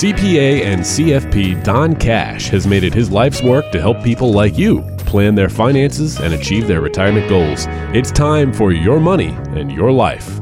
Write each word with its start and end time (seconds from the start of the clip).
CPA 0.00 0.62
and 0.62 0.80
CFP 0.80 1.62
Don 1.62 1.94
Cash 1.94 2.48
has 2.48 2.66
made 2.66 2.84
it 2.84 2.94
his 2.94 3.10
life's 3.10 3.42
work 3.42 3.70
to 3.70 3.78
help 3.78 4.02
people 4.02 4.32
like 4.32 4.56
you 4.56 4.80
plan 5.00 5.34
their 5.34 5.50
finances 5.50 6.18
and 6.18 6.32
achieve 6.32 6.66
their 6.66 6.80
retirement 6.80 7.28
goals. 7.28 7.66
It's 7.94 8.10
time 8.10 8.50
for 8.50 8.72
your 8.72 8.98
money 8.98 9.36
and 9.48 9.70
your 9.70 9.92
life. 9.92 10.40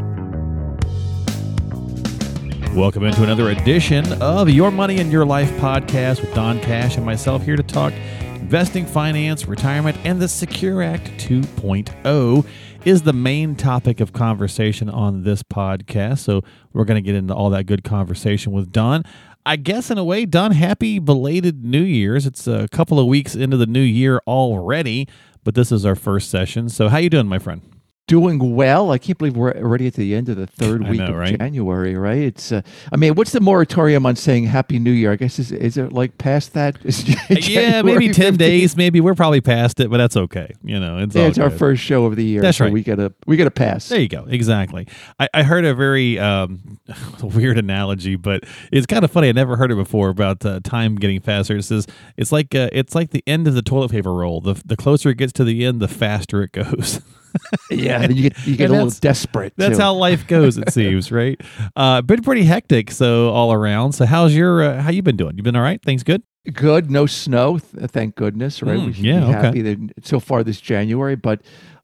Welcome 2.72 3.02
into 3.02 3.25
another 3.25 3.50
edition 3.50 4.12
of 4.22 4.48
Your 4.48 4.71
Money 4.71 5.00
and 5.00 5.11
Your 5.11 5.25
Life 5.26 5.50
podcast 5.54 6.20
with 6.20 6.32
Don 6.36 6.61
Cash 6.61 6.96
and 6.96 7.04
myself 7.04 7.43
here 7.43 7.56
to 7.56 7.62
talk 7.64 7.93
investing, 8.36 8.86
finance, 8.86 9.46
retirement, 9.46 9.96
and 10.04 10.22
the 10.22 10.29
Secure 10.29 10.82
Act 10.82 11.09
2.0 11.18 12.46
is 12.84 13.02
the 13.02 13.12
main 13.12 13.54
topic 13.54 14.00
of 14.00 14.12
conversation 14.12 14.88
on 14.88 15.22
this 15.22 15.43
podcast. 15.43 16.20
So 16.20 16.43
we're 16.72 16.86
going 16.86 17.02
to 17.02 17.06
get 17.06 17.14
into 17.14 17.34
all 17.34 17.50
that 17.50 17.67
good 17.67 17.84
conversation 17.84 18.53
with 18.53 18.72
Don. 18.72 19.04
I 19.48 19.57
guess 19.57 19.90
in 19.90 19.96
a 19.96 20.04
way, 20.04 20.26
Don, 20.26 20.50
happy 20.50 20.98
belated 20.98 21.64
New 21.64 21.80
Year's. 21.80 22.26
It's 22.26 22.46
a 22.46 22.68
couple 22.68 23.00
of 23.00 23.06
weeks 23.06 23.34
into 23.34 23.56
the 23.56 23.64
new 23.64 23.80
year 23.80 24.20
already, 24.26 25.08
but 25.43 25.54
this 25.54 25.72
is 25.72 25.86
our 25.86 25.94
first 25.94 26.30
session. 26.30 26.68
So 26.68 26.90
how 26.90 26.98
you 26.98 27.08
doing, 27.08 27.29
my 27.29 27.39
friend? 27.39 27.78
Doing 28.08 28.57
well. 28.57 28.90
I 28.90 28.98
can't 28.98 29.17
believe 29.17 29.36
we're 29.36 29.53
already 29.53 29.86
at 29.86 29.94
the 29.94 30.14
end 30.14 30.29
of 30.29 30.36
the 30.36 30.46
third 30.46 30.89
week 30.89 30.98
know, 30.98 31.08
of 31.08 31.17
right? 31.17 31.39
January, 31.39 31.94
right? 31.94 32.19
It's, 32.19 32.50
uh, 32.50 32.62
I 32.91 32.97
mean, 32.97 33.14
what's 33.14 33.33
the 33.33 33.41
moratorium 33.41 34.06
on 34.06 34.17
saying 34.17 34.44
Happy 34.44 34.78
New 34.81 34.91
Year? 34.91 35.12
I 35.12 35.17
guess 35.17 35.39
is, 35.39 35.53
is 35.53 35.77
it 35.77 35.92
like 35.92 36.19
past 36.19 36.55
that? 36.55 36.78
yeah, 37.48 37.83
maybe 37.83 38.08
ten 38.12 38.34
15th? 38.34 38.39
days. 38.39 38.77
Maybe 38.77 39.00
we're 39.00 39.14
probably 39.14 39.41
past 39.41 39.78
it, 39.78 39.91
but 39.91 39.98
that's 39.98 40.17
okay. 40.17 40.55
You 40.64 40.81
know, 40.81 40.98
it's 40.98 41.14
Yeah, 41.14 41.27
it's 41.27 41.39
our 41.39 41.50
first 41.50 41.83
show 41.83 42.06
of 42.06 42.17
the 42.17 42.25
year. 42.25 42.41
That's 42.41 42.58
so 42.58 42.64
right. 42.64 42.72
We 42.72 42.83
gotta 42.83 43.12
we 43.27 43.36
gotta 43.36 43.50
pass. 43.50 43.89
There 43.89 44.00
you 44.00 44.09
go. 44.09 44.25
Exactly. 44.28 44.89
I, 45.20 45.28
I 45.34 45.42
heard 45.42 45.67
a 45.67 45.75
very 45.75 46.19
um, 46.19 46.81
weird 47.22 47.59
analogy, 47.59 48.17
but 48.17 48.45
it's 48.72 48.86
kind 48.86 49.05
of 49.05 49.11
funny. 49.11 49.29
I 49.29 49.33
never 49.33 49.56
heard 49.56 49.70
it 49.70 49.77
before 49.77 50.09
about 50.09 50.45
uh, 50.45 50.61
time 50.64 50.97
getting 50.97 51.20
faster. 51.20 51.56
It 51.56 51.64
says 51.64 51.86
it's 52.17 52.33
like 52.33 52.55
uh, 52.55 52.70
it's 52.73 52.95
like 52.95 53.11
the 53.11 53.23
end 53.27 53.47
of 53.47 53.55
the 53.55 53.62
toilet 53.62 53.91
paper 53.91 54.14
roll. 54.14 54.41
The 54.41 54.61
the 54.64 54.77
closer 54.77 55.11
it 55.11 55.19
gets 55.19 55.34
to 55.34 55.45
the 55.45 55.67
end, 55.67 55.81
the 55.81 55.89
faster 55.89 56.42
it 56.42 56.53
goes. 56.53 57.03
yeah, 57.70 57.98
then 57.98 58.17
you 58.17 58.31
get 58.31 58.47
you 58.47 58.56
get 58.56 58.70
a 58.70 58.72
little 58.72 58.91
desperate. 58.91 59.53
That's 59.56 59.77
too. 59.77 59.83
how 59.83 59.94
life 59.94 60.27
goes. 60.27 60.58
It 60.58 60.72
seems 60.72 61.11
right. 61.12 61.41
Uh, 61.77 62.03
been 62.03 62.22
pretty 62.22 62.45
hectic. 62.45 62.91
So 62.91 63.30
all 63.30 63.53
around. 63.53 63.92
So 63.92 64.06
how's 64.06 64.34
your 64.34 64.62
uh, 64.62 64.83
how 64.83 64.91
you 64.91 65.03
been 65.03 65.17
doing? 65.17 65.36
You 65.36 65.42
been 65.42 65.56
all 65.56 65.62
right? 65.62 65.83
Things 65.83 66.03
good? 66.03 66.22
good. 66.53 66.91
No 66.91 67.05
snow, 67.06 67.58
th- 67.58 67.91
thank 67.91 68.14
goodness. 68.17 68.62
Right, 68.62 68.78
Mm, 68.78 68.86
we 68.86 68.92
should 68.95 69.05
yeah, 69.05 69.50
be 69.50 69.61
okay. 69.61 69.62
that 69.75 69.92
so 70.06 70.20
far 70.20 70.42
this 70.45 70.61
January, 70.61 71.17
but. 71.17 71.41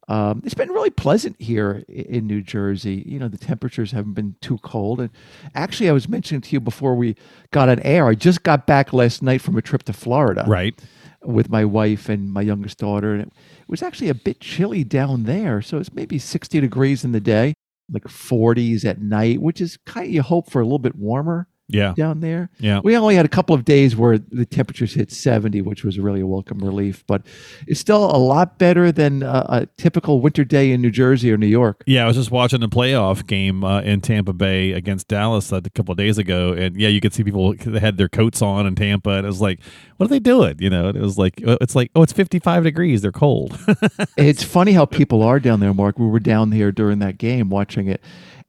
Um, 0.07 0.43
it's 0.45 0.53
been 0.53 0.69
really 0.69 0.91
pleasant 0.91 1.35
here 1.41 1.83
in 1.89 2.27
New 2.27 2.43
Jersey. 2.43 3.03
You 3.07 3.17
know, 3.17 3.27
the 3.27 3.39
temperatures 3.39 3.91
haven't 3.91 4.13
been 4.13 4.35
too 4.39 4.59
cold. 4.59 5.01
And 5.01 5.09
actually, 5.55 5.89
I 5.89 5.93
was 5.93 6.07
mentioning 6.07 6.41
to 6.41 6.51
you 6.51 6.59
before 6.59 6.93
we 6.93 7.15
got 7.49 7.69
on 7.69 7.79
air, 7.79 8.05
I 8.05 8.13
just 8.13 8.43
got 8.43 8.67
back 8.67 8.93
last 8.93 9.23
night 9.23 9.41
from 9.41 9.57
a 9.57 9.63
trip 9.63 9.81
to 9.85 9.93
Florida. 9.93 10.43
Right. 10.45 10.79
with 11.23 11.49
my 11.49 11.65
wife 11.65 12.07
and 12.07 12.31
my 12.31 12.41
youngest 12.43 12.77
daughter. 12.77 13.15
And 13.15 13.31
it 13.65 13.71
was 13.71 13.81
actually 13.81 14.09
a 14.09 14.15
bit 14.15 14.39
chilly 14.39 14.83
down 14.83 15.23
there. 15.23 15.61
So 15.61 15.77
it's 15.77 15.91
maybe 15.91 16.19
60 16.19 16.59
degrees 16.59 17.03
in 17.03 17.11
the 17.11 17.19
day, 17.19 17.55
like 17.91 18.03
40s 18.03 18.85
at 18.85 19.01
night, 19.01 19.41
which 19.41 19.59
is 19.59 19.77
kind 19.85 20.05
of, 20.05 20.13
you 20.13 20.21
hope 20.21 20.51
for 20.51 20.61
a 20.61 20.63
little 20.63 20.79
bit 20.79 20.95
warmer 20.95 21.47
Yeah. 21.67 21.93
down 21.95 22.19
there. 22.19 22.49
Yeah. 22.59 22.79
We 22.83 22.95
only 22.95 23.15
had 23.15 23.25
a 23.25 23.29
couple 23.29 23.55
of 23.55 23.65
days 23.65 23.95
where 23.95 24.17
the 24.17 24.45
temperatures 24.45 24.93
hit 24.93 25.11
70, 25.11 25.61
which 25.61 25.83
was 25.83 25.97
really 25.99 26.21
a 26.21 26.27
welcome 26.27 26.59
relief, 26.59 27.03
but 27.07 27.23
it's 27.67 27.79
still 27.79 28.05
a 28.05 28.17
lot 28.17 28.59
better 28.59 28.91
than 28.91 29.23
a, 29.23 29.45
a 29.49 29.65
typical 29.77 30.21
winter 30.21 30.43
day 30.43 30.71
in 30.71 30.81
New 30.81 30.91
Jersey 30.91 31.31
or 31.31 31.37
New 31.37 31.47
York. 31.47 31.83
Yeah, 31.87 32.03
I 32.03 32.07
was 32.07 32.17
just 32.17 32.29
watching 32.31 32.59
the 32.59 32.69
playoff 32.69 33.25
game 33.25 33.63
uh, 33.63 33.81
in 33.81 34.01
Tampa 34.01 34.33
Bay 34.33 34.73
against 34.73 35.07
Dallas 35.07 35.51
uh, 35.51 35.61
a 35.63 35.69
couple 35.71 35.91
of 35.91 35.97
days 35.97 36.17
ago, 36.17 36.53
and 36.53 36.79
yeah, 36.79 36.89
you 36.89 37.01
could 37.01 37.13
see 37.13 37.23
people 37.23 37.55
that 37.55 37.81
had 37.81 37.97
their 37.97 38.09
coats 38.09 38.41
on 38.41 38.67
in 38.67 38.75
Tampa, 38.75 39.11
and 39.11 39.25
it 39.25 39.29
was 39.29 39.41
like, 39.41 39.59
what 39.97 40.05
are 40.05 40.09
they 40.09 40.19
doing? 40.19 40.57
You 40.59 40.69
know, 40.69 40.89
it 40.89 40.97
was 40.97 41.17
like, 41.17 41.41
uh, 41.47 41.57
it's 41.61 41.75
like, 41.75 41.89
oh, 41.95 42.03
it's 42.03 42.13
fifty-five 42.13 42.63
degrees, 42.63 43.01
they're 43.01 43.11
cold. 43.11 43.57
it's 44.17 44.43
funny 44.43 44.73
how 44.73 44.85
people 44.85 45.23
are 45.23 45.39
down 45.39 45.61
there, 45.61 45.73
Mark. 45.73 45.97
We 45.97 46.05
were 46.07 46.19
down 46.19 46.49
there 46.49 46.71
during 46.71 46.99
that 46.99 47.17
game 47.17 47.49
watching 47.49 47.87
it. 47.87 48.01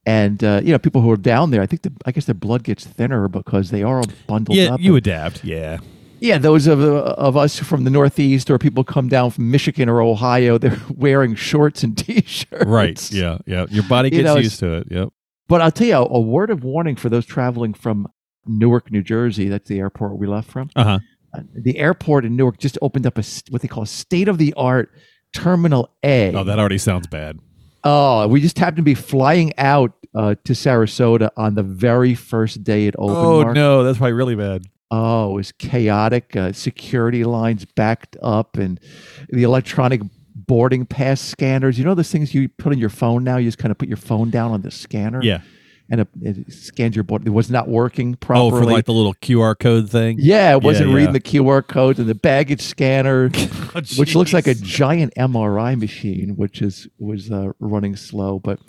And 0.06 0.43
uh, 0.44 0.61
you 0.62 0.71
know, 0.72 0.78
people 0.78 1.00
who 1.03 1.11
are 1.11 1.17
down 1.17 1.50
there, 1.50 1.61
I 1.62 1.67
think 1.67 1.83
the, 1.83 1.93
I 2.06 2.12
guess 2.12 2.27
their 2.27 2.34
blood 2.34 2.62
gets 2.62 2.87
thinner 2.87 3.27
because 3.28 3.71
they 3.71 3.83
are 3.83 3.99
all 3.99 4.05
bundled 4.28 4.56
yeah, 4.56 4.75
up. 4.75 4.81
you 4.81 4.93
and- 4.93 4.99
adapt. 4.99 5.44
Yeah, 5.44 5.78
Yeah, 6.21 6.39
those 6.39 6.69
of 6.69 6.81
of 6.81 7.37
us 7.37 7.59
from 7.59 7.83
the 7.84 7.91
Northeast 7.91 8.49
or 8.49 8.56
people 8.59 8.84
come 8.84 9.09
down 9.09 9.31
from 9.33 9.50
Michigan 9.50 9.89
or 9.89 10.00
Ohio, 10.00 10.59
they're 10.62 10.78
wearing 10.94 11.34
shorts 11.34 11.83
and 11.83 11.99
t-shirts. 12.06 12.65
right. 12.67 13.12
Yeah, 13.12 13.39
yeah. 13.47 13.67
Your 13.69 13.83
body 13.84 14.09
You 14.11 14.22
gets 14.22 14.27
know, 14.27 14.37
used 14.37 14.61
to 14.61 14.75
it. 14.75 14.87
Yep. 14.91 15.09
But 15.49 15.61
I'll 15.61 15.72
tell 15.72 15.87
you 15.89 15.94
a 15.97 16.21
word 16.21 16.50
of 16.50 16.62
warning 16.65 16.94
for 16.97 17.09
those 17.09 17.27
traveling 17.27 17.75
from 17.75 18.06
Newark, 18.47 18.93
New 18.93 19.03
Jersey. 19.03 19.49
That's 19.49 19.69
the 19.69 19.81
airport 19.81 20.19
we 20.19 20.27
left 20.28 20.49
from. 20.50 20.71
Uh 20.77 20.84
huh. 20.84 20.99
Uh, 21.34 21.41
the 21.55 21.78
airport 21.78 22.25
in 22.25 22.37
Newark 22.37 22.59
just 22.59 22.78
opened 22.81 23.06
up 23.06 23.19
a 23.19 23.25
what 23.50 23.61
they 23.62 23.69
call 23.69 23.83
a 23.83 23.87
state 23.88 24.28
of 24.28 24.38
the 24.38 24.55
art 24.56 24.91
Terminal 25.34 25.91
A. 26.05 26.33
Oh, 26.33 26.44
that 26.44 26.59
already 26.61 26.78
sounds 26.78 27.09
bad. 27.09 27.38
Oh, 27.84 28.27
we 28.27 28.41
just 28.41 28.59
happened 28.59 28.78
to 28.78 28.83
be 28.83 28.94
flying 28.94 29.53
out 29.59 29.93
uh, 30.16 30.34
to 30.44 30.53
Sarasota 30.54 31.31
on 31.37 31.54
the 31.54 31.62
very 31.62 32.15
first 32.15 32.65
day 32.65 32.87
it 32.87 32.94
opened. 32.99 33.16
Oh 33.19 33.43
Mark. 33.43 33.54
no, 33.54 33.84
that's 33.84 33.99
probably 33.99 34.15
really 34.15 34.34
bad. 34.37 34.65
Oh, 34.91 35.32
it 35.32 35.34
was 35.34 35.53
chaotic. 35.53 36.34
Uh, 36.37 36.53
security 36.53 37.25
lines 37.25 37.65
backed 37.65 38.16
up, 38.22 38.56
and 38.56 38.81
the 39.28 39.43
electronic 39.43 40.00
boarding 40.34 40.87
pass 40.87 41.21
scanners. 41.21 41.78
You 41.78 41.84
know 41.84 41.94
those 41.94 42.10
things 42.10 42.34
you 42.34 42.49
put 42.49 42.72
on 42.72 42.78
your 42.78 42.88
phone 42.88 43.25
now. 43.25 43.37
You 43.37 43.49
just 43.49 43.59
kind 43.59 43.72
of 43.72 43.78
put 43.78 43.88
your 43.88 43.97
phone 43.97 44.31
down 44.31 44.53
on 44.53 44.62
the 44.62 44.71
scanner. 44.71 45.21
Yeah. 45.22 45.41
and 45.91 46.00
it, 46.00 46.09
it 46.22 46.53
scans 46.53 46.94
your 46.97 47.03
board. 47.03 47.26
It 47.26 47.31
was 47.31 47.50
not 47.50 47.69
working 47.69 48.15
properly. 48.15 48.60
Oh, 48.60 48.65
for 48.65 48.65
like 48.65 48.84
the 48.87 48.93
little 48.93 49.15
QR 49.15 49.59
code 49.59 49.91
thing. 49.91 50.19
yeah, 50.21 50.53
it 50.53 50.62
wasn't 50.62 50.91
yeah. 50.91 50.97
reading 50.97 51.12
the 51.12 51.21
QR 51.21 51.66
codes 51.66 51.99
and 51.99 52.09
the 52.09 52.15
baggage 52.15 52.60
scanner, 52.62 53.31
Oh, 53.75 53.81
which 53.97 54.15
looks 54.15 54.32
like 54.32 54.47
a 54.47 54.55
giant 54.55 55.15
MRI 55.16 55.78
machine, 55.78 56.37
which 56.37 56.62
is 56.62 56.88
was 56.99 57.31
uh, 57.31 57.53
running 57.59 57.97
slow. 57.97 58.38
But 58.38 58.60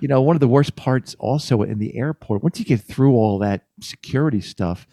you 0.00 0.08
know, 0.08 0.20
one 0.22 0.36
of 0.36 0.40
the 0.40 0.48
worst 0.48 0.76
parts 0.76 1.16
also 1.18 1.62
in 1.62 1.78
the 1.78 1.96
airport, 1.96 2.42
once 2.42 2.58
you 2.58 2.64
get 2.64 2.80
through 2.80 3.14
all 3.14 3.38
that 3.38 3.62
security 3.80 4.40
stuff, 4.40 4.86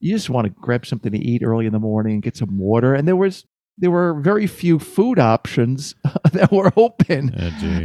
you 0.00 0.14
just 0.14 0.30
want 0.30 0.46
to 0.46 0.50
grab 0.50 0.86
something 0.86 1.12
to 1.12 1.18
eat 1.18 1.42
early 1.42 1.66
in 1.66 1.72
the 1.72 1.78
morning 1.78 2.14
and 2.14 2.22
get 2.22 2.36
some 2.36 2.58
water. 2.58 2.94
And 2.94 3.06
there 3.06 3.16
was 3.16 3.46
there 3.78 3.90
were 3.90 4.14
very 4.20 4.46
few 4.46 4.78
food 4.78 5.18
options 5.18 5.94
that 6.32 6.52
were 6.52 6.72
open. 6.76 7.34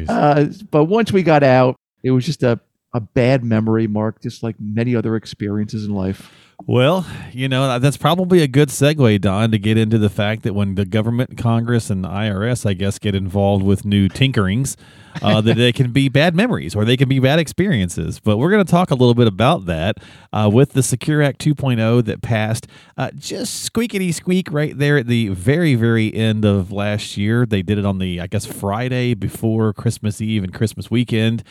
Oh. 0.09 0.13
Uh, 0.13 0.45
but 0.69 0.85
once 0.85 1.11
we 1.11 1.23
got 1.23 1.43
out, 1.43 1.75
it 2.03 2.11
was 2.11 2.25
just 2.25 2.43
a, 2.43 2.59
a 2.93 2.99
bad 2.99 3.43
memory, 3.43 3.87
Mark, 3.87 4.21
just 4.21 4.43
like 4.43 4.55
many 4.59 4.95
other 4.95 5.15
experiences 5.15 5.85
in 5.85 5.93
life. 5.93 6.31
Well, 6.67 7.05
you 7.31 7.47
know, 7.47 7.77
that's 7.79 7.97
probably 7.97 8.41
a 8.41 8.47
good 8.47 8.69
segue, 8.69 9.21
Don, 9.21 9.51
to 9.51 9.59
get 9.59 9.77
into 9.77 9.97
the 9.97 10.09
fact 10.09 10.43
that 10.43 10.53
when 10.53 10.75
the 10.75 10.85
government, 10.85 11.37
Congress, 11.37 11.89
and 11.89 12.05
IRS, 12.05 12.65
I 12.65 12.73
guess, 12.73 12.97
get 12.97 13.13
involved 13.13 13.63
with 13.63 13.85
new 13.85 14.07
tinkerings, 14.07 14.75
uh, 15.21 15.41
that 15.41 15.57
they 15.57 15.71
can 15.71 15.91
be 15.91 16.09
bad 16.09 16.33
memories 16.33 16.75
or 16.75 16.85
they 16.85 16.97
can 16.97 17.09
be 17.09 17.19
bad 17.19 17.39
experiences. 17.39 18.19
But 18.19 18.37
we're 18.37 18.49
going 18.49 18.65
to 18.65 18.71
talk 18.71 18.89
a 18.89 18.95
little 18.95 19.13
bit 19.13 19.27
about 19.27 19.65
that 19.65 19.97
uh, 20.31 20.49
with 20.51 20.73
the 20.73 20.81
Secure 20.81 21.21
Act 21.21 21.43
2.0 21.43 22.05
that 22.05 22.21
passed 22.21 22.67
uh, 22.97 23.11
just 23.15 23.71
squeakity 23.71 24.13
squeak 24.13 24.51
right 24.51 24.77
there 24.77 24.97
at 24.97 25.07
the 25.07 25.29
very, 25.29 25.75
very 25.75 26.13
end 26.13 26.45
of 26.45 26.71
last 26.71 27.17
year. 27.17 27.45
They 27.45 27.61
did 27.61 27.77
it 27.77 27.85
on 27.85 27.99
the, 27.99 28.21
I 28.21 28.27
guess, 28.27 28.45
Friday 28.45 29.13
before 29.13 29.73
Christmas 29.73 30.21
Eve 30.21 30.43
and 30.43 30.53
Christmas 30.53 30.89
weekend. 30.89 31.43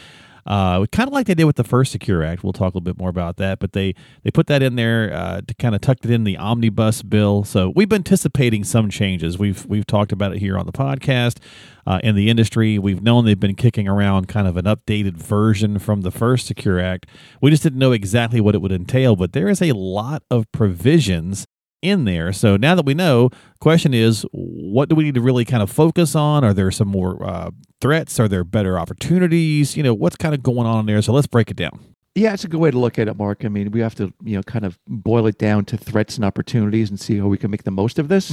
Uh, 0.46 0.84
kind 0.86 1.08
of 1.08 1.12
like 1.12 1.26
they 1.26 1.34
did 1.34 1.44
with 1.44 1.56
the 1.56 1.64
first 1.64 1.92
Secure 1.92 2.22
Act. 2.22 2.44
We'll 2.44 2.52
talk 2.52 2.74
a 2.74 2.78
little 2.78 2.80
bit 2.82 2.98
more 2.98 3.08
about 3.08 3.36
that, 3.38 3.58
but 3.58 3.72
they 3.72 3.94
they 4.22 4.30
put 4.30 4.46
that 4.48 4.62
in 4.62 4.76
there 4.76 5.12
uh, 5.12 5.40
to 5.46 5.54
kind 5.54 5.74
of 5.74 5.80
tucked 5.80 6.04
it 6.04 6.10
in 6.10 6.24
the 6.24 6.36
omnibus 6.36 7.02
bill. 7.02 7.44
So 7.44 7.72
we've 7.74 7.88
been 7.88 8.00
anticipating 8.00 8.64
some 8.64 8.90
changes. 8.90 9.38
We've 9.38 9.64
we've 9.66 9.86
talked 9.86 10.12
about 10.12 10.34
it 10.34 10.38
here 10.38 10.58
on 10.58 10.66
the 10.66 10.72
podcast. 10.72 11.38
Uh, 11.86 12.00
in 12.02 12.14
the 12.14 12.30
industry, 12.30 12.78
we've 12.78 13.02
known 13.02 13.24
they've 13.26 13.38
been 13.38 13.54
kicking 13.54 13.86
around 13.86 14.26
kind 14.26 14.48
of 14.48 14.56
an 14.56 14.64
updated 14.64 15.16
version 15.16 15.78
from 15.78 16.00
the 16.00 16.10
first 16.10 16.46
Secure 16.46 16.80
Act. 16.80 17.06
We 17.42 17.50
just 17.50 17.62
didn't 17.62 17.78
know 17.78 17.92
exactly 17.92 18.40
what 18.40 18.54
it 18.54 18.62
would 18.62 18.72
entail, 18.72 19.16
but 19.16 19.32
there 19.32 19.48
is 19.48 19.60
a 19.60 19.72
lot 19.72 20.22
of 20.30 20.50
provisions 20.50 21.46
in 21.84 22.04
there. 22.04 22.32
So 22.32 22.56
now 22.56 22.74
that 22.74 22.86
we 22.86 22.94
know, 22.94 23.30
question 23.60 23.92
is, 23.92 24.24
what 24.32 24.88
do 24.88 24.94
we 24.94 25.04
need 25.04 25.14
to 25.14 25.20
really 25.20 25.44
kind 25.44 25.62
of 25.62 25.70
focus 25.70 26.14
on? 26.14 26.44
Are 26.44 26.54
there 26.54 26.70
some 26.70 26.88
more 26.88 27.22
uh, 27.24 27.50
threats? 27.80 28.18
Are 28.18 28.28
there 28.28 28.44
better 28.44 28.78
opportunities? 28.78 29.76
You 29.76 29.82
know, 29.82 29.94
what's 29.94 30.16
kind 30.16 30.34
of 30.34 30.42
going 30.42 30.66
on 30.66 30.80
in 30.80 30.86
there? 30.86 31.02
So 31.02 31.12
let's 31.12 31.26
break 31.26 31.50
it 31.50 31.56
down. 31.56 31.78
Yeah, 32.16 32.32
it's 32.32 32.44
a 32.44 32.48
good 32.48 32.60
way 32.60 32.70
to 32.70 32.78
look 32.78 32.96
at 33.00 33.08
it, 33.08 33.16
Mark. 33.16 33.44
I 33.44 33.48
mean, 33.48 33.72
we 33.72 33.80
have 33.80 33.96
to, 33.96 34.12
you 34.22 34.36
know, 34.36 34.42
kind 34.44 34.64
of 34.64 34.78
boil 34.86 35.26
it 35.26 35.36
down 35.36 35.64
to 35.64 35.76
threats 35.76 36.14
and 36.14 36.24
opportunities 36.24 36.88
and 36.88 36.98
see 36.98 37.18
how 37.18 37.26
we 37.26 37.36
can 37.36 37.50
make 37.50 37.64
the 37.64 37.72
most 37.72 37.98
of 37.98 38.06
this. 38.06 38.30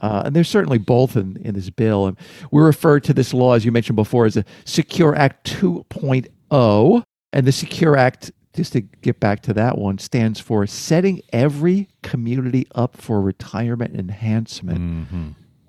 Uh, 0.00 0.22
and 0.26 0.36
there's 0.36 0.48
certainly 0.48 0.78
both 0.78 1.16
in, 1.16 1.36
in 1.38 1.54
this 1.54 1.68
bill. 1.68 2.06
And 2.06 2.16
we 2.52 2.62
refer 2.62 3.00
to 3.00 3.12
this 3.12 3.34
law, 3.34 3.54
as 3.54 3.64
you 3.64 3.72
mentioned 3.72 3.96
before, 3.96 4.26
as 4.26 4.36
a 4.36 4.44
Secure 4.64 5.16
Act 5.16 5.50
2.0. 5.50 7.02
And 7.32 7.46
the 7.46 7.52
Secure 7.52 7.96
Act, 7.96 8.30
just 8.58 8.72
to 8.72 8.80
get 8.80 9.20
back 9.20 9.40
to 9.40 9.54
that 9.54 9.78
one, 9.78 9.98
stands 9.98 10.40
for 10.40 10.66
setting 10.66 11.22
every 11.32 11.88
community 12.02 12.66
up 12.74 12.96
for 12.96 13.22
retirement 13.22 13.94
enhancement. 13.94 15.06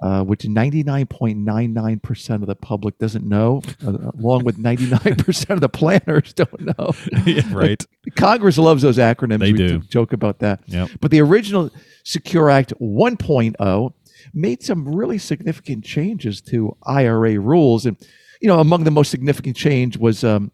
uh, 0.02 0.24
which 0.24 0.44
99.99% 0.44 2.36
of 2.36 2.48
the 2.48 2.56
public 2.56 2.98
doesn't 2.98 3.26
know, 3.26 3.62
uh, 3.86 4.12
along 4.18 4.46
with 4.46 4.58
99% 4.58 5.50
of 5.50 5.60
the 5.60 5.68
planners 5.70 6.34
don't 6.34 6.62
know. 6.62 6.94
yeah, 7.26 7.42
right. 7.52 7.86
Congress 8.16 8.58
loves 8.58 8.82
those 8.82 8.98
acronyms. 8.98 9.40
They 9.40 9.52
we 9.52 9.58
do. 9.58 9.80
joke 9.80 10.14
about 10.14 10.40
that. 10.40 10.62
Yep. 10.68 10.92
But 11.02 11.12
the 11.12 11.20
original 11.20 11.70
Secure 12.06 12.50
Act 12.50 12.74
1.0 12.82 13.94
made 14.34 14.64
some 14.64 14.88
really 14.88 15.18
significant 15.18 15.84
changes 15.84 16.42
to 16.44 16.78
IRA 16.84 17.38
rules. 17.40 17.86
And, 17.86 17.98
you 18.42 18.48
know, 18.48 18.60
among 18.62 18.86
the 18.86 18.92
most 18.92 19.12
significant 19.12 19.58
change 19.58 19.98
was 19.98 20.24
um, 20.24 20.52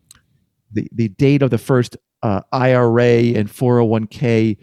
the, 0.75 0.88
the 0.94 1.10
date 1.10 1.42
of 1.42 1.50
the 1.50 1.57
first 1.57 1.98
uh, 2.24 2.42
IRA 2.51 3.33
and 3.36 3.50
401k 3.50 4.57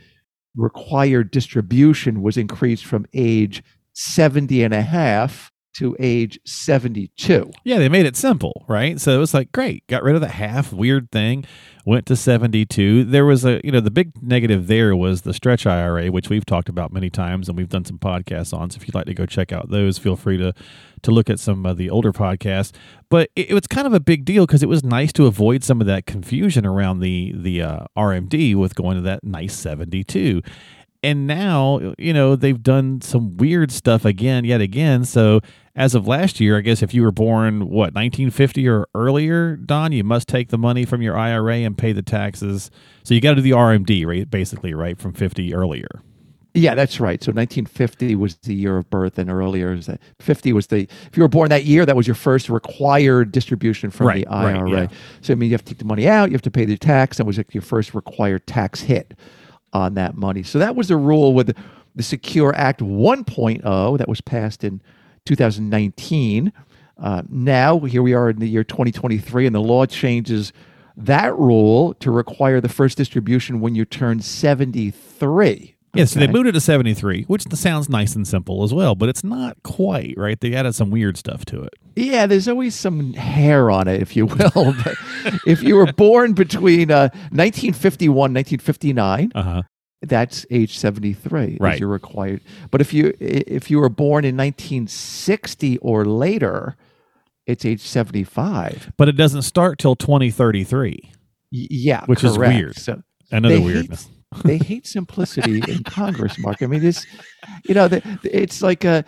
required 0.57 1.31
distribution 1.31 2.23
was 2.23 2.37
increased 2.37 2.85
from 2.85 3.07
age 3.15 3.63
70 3.95 4.63
and 4.63 4.75
a 4.75 4.83
half 4.83 5.52
to 5.75 5.97
age 5.99 6.39
72. 6.45 7.51
Yeah, 7.65 7.79
they 7.79 7.89
made 7.89 8.07
it 8.07 8.17
simple, 8.17 8.65
right? 8.69 9.01
So 9.01 9.15
it 9.15 9.19
was 9.19 9.35
like, 9.35 9.53
great, 9.53 9.87
got 9.87 10.03
rid 10.03 10.15
of 10.15 10.21
the 10.21 10.29
half 10.29 10.73
weird 10.73 11.11
thing, 11.11 11.45
went 11.85 12.07
to 12.07 12.17
72. 12.17 13.05
There 13.05 13.25
was 13.25 13.45
a, 13.45 13.61
you 13.65 13.73
know, 13.73 13.81
the 13.81 13.91
big 13.91 14.23
negative 14.23 14.67
there 14.67 14.95
was 14.95 15.23
the 15.23 15.35
stretch 15.35 15.67
IRA, 15.67 16.09
which 16.09 16.29
we've 16.29 16.47
talked 16.47 16.69
about 16.69 16.93
many 16.93 17.11
times 17.11 17.49
and 17.49 17.57
we've 17.57 17.69
done 17.69 17.85
some 17.85 17.99
podcasts 17.99 18.57
on. 18.57 18.71
So 18.71 18.77
if 18.77 18.87
you'd 18.87 18.95
like 18.95 19.07
to 19.07 19.15
go 19.15 19.27
check 19.27 19.53
out 19.53 19.71
those, 19.71 19.99
feel 19.99 20.17
free 20.17 20.39
to 20.39 20.53
to 21.03 21.11
look 21.11 21.29
at 21.29 21.41
some 21.41 21.67
of 21.67 21.77
the 21.77 21.91
older 21.91 22.13
podcasts. 22.13 22.73
But 23.09 23.31
it, 23.35 23.51
it 23.51 23.55
was 23.55 23.67
kind 23.67 23.87
of 23.87 23.93
a 23.93 23.99
big 23.99 24.25
deal 24.25 24.47
because 24.47 24.63
it 24.63 24.69
was 24.69 24.85
nice 24.85 25.13
to 25.15 25.27
avoid 25.27 25.65
some 25.65 25.81
of 25.81 25.87
that 25.89 26.07
confusion 26.07 26.65
around 26.65 27.01
the 27.01 27.33
the 27.35 27.63
uh, 27.63 27.85
RMD 27.97 28.55
with 28.55 28.75
going 28.75 28.97
to 28.97 29.03
that 29.03 29.25
nice 29.25 29.55
72 29.55 30.43
and 31.03 31.27
now 31.27 31.95
you 31.99 32.13
know 32.13 32.37
they've 32.37 32.63
done 32.63 33.01
some 33.01 33.37
weird 33.37 33.71
stuff 33.71 34.05
again 34.05 34.45
yet 34.45 34.61
again 34.61 35.05
so 35.05 35.41
as 35.75 35.95
of 35.95 36.07
last 36.07 36.39
year 36.41 36.59
i 36.59 36.61
guess 36.61 36.83
if 36.83 36.95
you 36.95 37.03
were 37.03 37.11
born 37.13 37.61
what 37.69 37.95
1950 37.95 38.69
or 38.69 38.87
earlier 38.95 39.57
don 39.57 39.93
you 39.93 40.05
must 40.05 40.29
take 40.29 40.49
the 40.51 40.59
money 40.59 40.85
from 40.85 41.03
your 41.03 41.17
ira 41.17 41.57
and 41.57 41.77
pay 41.79 41.93
the 41.93 42.03
taxes 42.03 42.71
so 43.03 43.15
you 43.15 43.21
got 43.21 43.31
to 43.31 43.37
do 43.37 43.43
the 43.43 43.51
rmd 43.51 44.07
right 44.07 44.31
basically 44.31 44.75
right 44.75 44.99
from 44.99 45.13
50 45.13 45.55
earlier 45.55 45.89
Yeah, 46.55 46.75
that's 46.75 47.01
right. 47.01 47.23
So 47.25 47.33
1950 47.33 48.15
was 48.15 48.37
the 48.43 48.53
year 48.55 48.77
of 48.77 48.91
birth, 48.91 49.17
and 49.19 49.31
earlier 49.31 49.73
is 49.73 49.87
that 49.87 50.01
50 50.21 50.53
was 50.53 50.67
the 50.67 50.81
if 51.07 51.17
you 51.17 51.23
were 51.23 51.29
born 51.29 51.49
that 51.49 51.65
year, 51.65 51.87
that 51.87 51.97
was 51.97 52.07
your 52.07 52.15
first 52.15 52.51
required 52.51 53.33
distribution 53.33 53.91
from 53.91 54.09
Right, 54.09 54.27
the 54.27 54.31
right, 54.37 54.57
IRA. 54.57 54.71
yeah. 54.83 54.87
So 55.23 55.33
I 55.33 55.37
mean, 55.37 55.49
you 55.49 55.55
have 55.55 55.65
to 55.65 55.73
take 55.73 55.79
the 55.79 55.87
money 55.87 56.07
out, 56.07 56.29
you 56.29 56.35
have 56.35 56.43
to 56.43 56.51
pay 56.51 56.67
the 56.67 56.77
tax. 56.77 57.17
That 57.17 57.25
was 57.25 57.39
like 57.39 57.55
your 57.55 57.63
first 57.63 57.95
required 57.95 58.47
tax 58.47 58.83
hit 58.83 59.15
on 59.73 59.95
that 59.95 60.17
money. 60.17 60.43
So 60.43 60.59
that 60.59 60.77
was 60.77 60.89
the 60.89 60.97
rule 60.97 61.35
with 61.35 61.57
the 61.95 62.03
Secure 62.03 62.55
Act 62.55 62.81
1.0 62.81 63.99
that 63.99 64.09
was 64.09 64.21
passed 64.21 64.65
in 64.65 64.81
2019. 65.27 66.53
Uh, 66.99 67.23
now 67.29 67.79
here 67.81 68.03
we 68.03 68.15
are 68.15 68.31
in 68.31 68.39
the 68.39 68.49
year 68.49 68.65
2023, 68.65 69.47
and 69.47 69.55
the 69.55 69.61
law 69.61 69.87
changes 69.87 70.53
that 70.97 71.37
rule 71.39 71.95
to 71.95 72.11
require 72.11 72.61
the 72.61 72.69
first 72.69 72.99
distribution 72.99 73.61
when 73.61 73.75
you 73.75 73.85
turn 73.85 74.21
73. 74.21 75.72
Yeah 75.95 76.05
so 76.05 76.19
they 76.21 76.27
moved 76.27 76.47
it 76.49 76.53
to 76.53 76.61
73 76.61 77.25
which 77.25 77.43
sounds 77.53 77.89
nice 77.89 78.15
and 78.17 78.27
simple 78.27 78.63
as 78.65 78.73
well 78.73 78.95
but 78.95 79.09
it's 79.09 79.23
not 79.25 79.57
quite 79.63 80.15
right 80.17 80.41
they 80.41 80.55
added 80.55 80.75
some 80.75 80.91
weird 80.91 81.17
stuff 81.17 81.45
to 81.45 81.63
it 81.63 81.75
Yeah, 81.95 82.27
there's 82.27 82.49
always 82.49 82.75
some 82.75 83.13
hair 83.13 83.71
on 83.71 83.87
it, 83.89 84.01
if 84.01 84.17
you 84.17 84.25
will. 84.27 84.75
But 84.85 84.95
if 85.47 85.63
you 85.63 85.77
were 85.77 85.93
born 85.93 86.33
between 86.33 86.91
uh, 86.91 87.11
1951 87.31 88.17
1959, 88.33 89.33
uh-huh 89.35 89.63
that's 90.05 90.45
age 90.51 90.77
73 90.79 91.59
Right. 91.61 91.75
is 91.75 91.81
your 91.81 91.89
required. 91.91 92.41
But 92.73 92.81
if 92.81 92.93
you 92.95 93.13
if 93.21 93.71
you 93.71 93.79
were 93.79 93.89
born 93.91 94.25
in 94.25 94.37
1960 94.37 95.79
or 95.79 96.05
later, 96.05 96.77
it's 97.47 97.65
age 97.65 97.83
75. 97.83 98.93
but 98.97 99.09
it 99.09 99.13
doesn't 99.13 99.43
start 99.43 99.79
till 99.79 99.95
2033 99.95 100.99
Y- 101.53 101.67
yeah, 101.71 102.05
Which 102.07 102.25
is 102.25 102.39
weird. 102.39 102.77
So 102.77 103.03
another 103.31 103.55
They 103.57 103.61
hate- 103.61 103.67
weirdness 103.67 104.09
they 104.45 104.59
hate 104.59 104.87
simplicity 104.87 105.63
in 105.69 105.83
Congress, 105.85 106.39
Mark. 106.39 106.63
I 106.63 106.67
mean, 106.67 106.85
it's 106.85 107.07
you 107.65 107.75
know, 107.75 107.89
the, 107.89 108.03
it's 108.25 108.63
like 108.63 108.85
a 108.85 109.05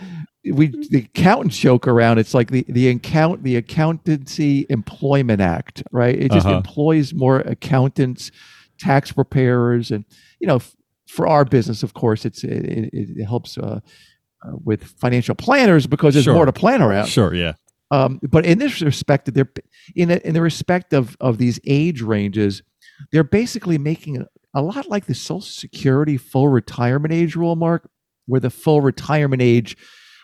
we 0.52 0.66
the 0.90 0.98
accountants 1.14 1.58
joke 1.58 1.86
around. 1.88 2.18
It's 2.18 2.34
like 2.34 2.50
the 2.50 2.64
the 2.68 2.88
account 2.88 3.42
the 3.42 3.56
Accountancy 3.56 4.66
Employment 4.68 5.40
Act, 5.40 5.82
right? 5.92 6.14
It 6.18 6.30
just 6.32 6.46
Uh-huh. 6.46 6.56
employs 6.56 7.14
more 7.14 7.40
accountants, 7.40 8.30
tax 8.78 9.12
preparers, 9.12 9.90
and 9.90 10.04
you 10.40 10.46
know, 10.46 10.56
f- 10.56 10.74
for 11.08 11.26
our 11.26 11.44
business, 11.44 11.82
of 11.82 11.94
course, 11.94 12.24
it's 12.24 12.44
it, 12.44 12.50
it, 12.64 12.90
it 12.92 13.24
helps 13.24 13.56
uh, 13.56 13.80
uh, 14.44 14.50
with 14.64 14.84
financial 14.84 15.34
planners 15.34 15.86
because 15.86 16.14
there's 16.14 16.24
Sure. 16.24 16.34
more 16.34 16.46
to 16.46 16.52
plan 16.52 16.82
around. 16.82 17.06
sure 17.08 17.34
yeah 17.34 17.54
Um, 17.90 18.20
but 18.30 18.44
in 18.44 18.58
this 18.58 18.82
respect, 18.82 19.32
they're 19.32 19.50
in 19.94 20.10
a, 20.10 20.16
in 20.24 20.34
the 20.34 20.42
respect 20.42 20.92
of 20.92 21.16
of 21.20 21.38
these 21.38 21.58
age 21.66 22.02
ranges, 22.02 22.62
they're 23.12 23.24
basically 23.40 23.78
making 23.78 24.26
a, 24.54 24.62
lot 24.62 24.88
like 24.88 25.06
the 25.06 25.14
Social 25.14 25.40
Security 25.40 26.16
full 26.16 26.48
retirement 26.48 27.12
age 27.12 27.36
rule, 27.36 27.56
Mark, 27.56 27.88
where 28.26 28.40
the 28.40 28.50
full 28.50 28.80
retirement 28.80 29.42
age 29.42 29.76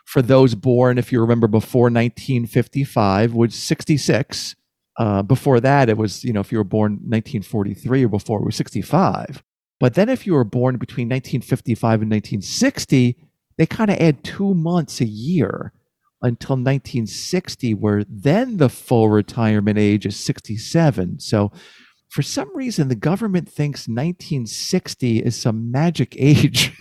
for 0.06 0.22
those 0.22 0.54
born, 0.54 0.98
if 0.98 1.12
you 1.12 1.20
remember, 1.20 1.46
before 1.46 1.84
1955 1.84 3.34
was 3.34 3.54
66. 3.54 4.56
Uh, 4.98 5.22
before 5.22 5.60
that, 5.60 5.88
it 5.88 5.96
was 5.96 6.24
you 6.24 6.32
know 6.32 6.40
if 6.40 6.52
you 6.52 6.58
were 6.58 6.64
born 6.64 6.92
1943 6.92 8.04
or 8.04 8.08
before, 8.08 8.40
it 8.40 8.46
was 8.46 8.56
65. 8.56 9.42
But 9.78 9.94
then 9.94 10.08
if 10.08 10.26
you 10.26 10.34
were 10.34 10.44
born 10.44 10.76
between 10.76 11.08
1955 11.08 12.02
and 12.02 12.10
1960, 12.10 13.16
they 13.56 13.66
kind 13.66 13.90
of 13.90 13.98
add 13.98 14.22
two 14.22 14.54
months 14.54 15.00
a 15.00 15.06
year 15.06 15.72
until 16.22 16.56
1960, 16.56 17.74
where 17.74 18.04
then 18.08 18.58
the 18.58 18.68
full 18.68 19.08
retirement 19.08 19.78
age 19.78 20.04
is 20.04 20.16
67. 20.16 21.20
So, 21.20 21.50
for 22.10 22.22
some 22.22 22.54
reason, 22.54 22.88
the 22.88 22.96
government 22.96 23.48
thinks 23.48 23.88
1960 23.88 25.18
is 25.20 25.36
some 25.36 25.70
magic 25.70 26.14
age. 26.18 26.76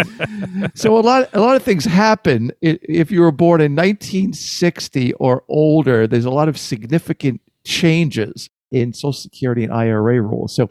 so 0.74 0.96
a 0.96 1.00
lot, 1.00 1.28
a 1.32 1.40
lot 1.40 1.56
of 1.56 1.62
things 1.62 1.84
happen 1.84 2.52
if 2.60 3.10
you 3.10 3.22
were 3.22 3.32
born 3.32 3.60
in 3.60 3.74
1960 3.74 5.14
or 5.14 5.42
older. 5.48 6.06
There's 6.06 6.26
a 6.26 6.30
lot 6.30 6.48
of 6.48 6.58
significant 6.58 7.40
changes 7.64 8.50
in 8.70 8.92
Social 8.92 9.14
Security 9.14 9.64
and 9.64 9.72
IRA 9.72 10.20
rules. 10.20 10.54
So, 10.54 10.70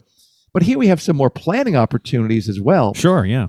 but 0.52 0.62
here 0.62 0.78
we 0.78 0.88
have 0.88 1.02
some 1.02 1.16
more 1.16 1.30
planning 1.30 1.76
opportunities 1.76 2.48
as 2.48 2.60
well 2.60 2.94
sure 2.94 3.24
yeah 3.24 3.46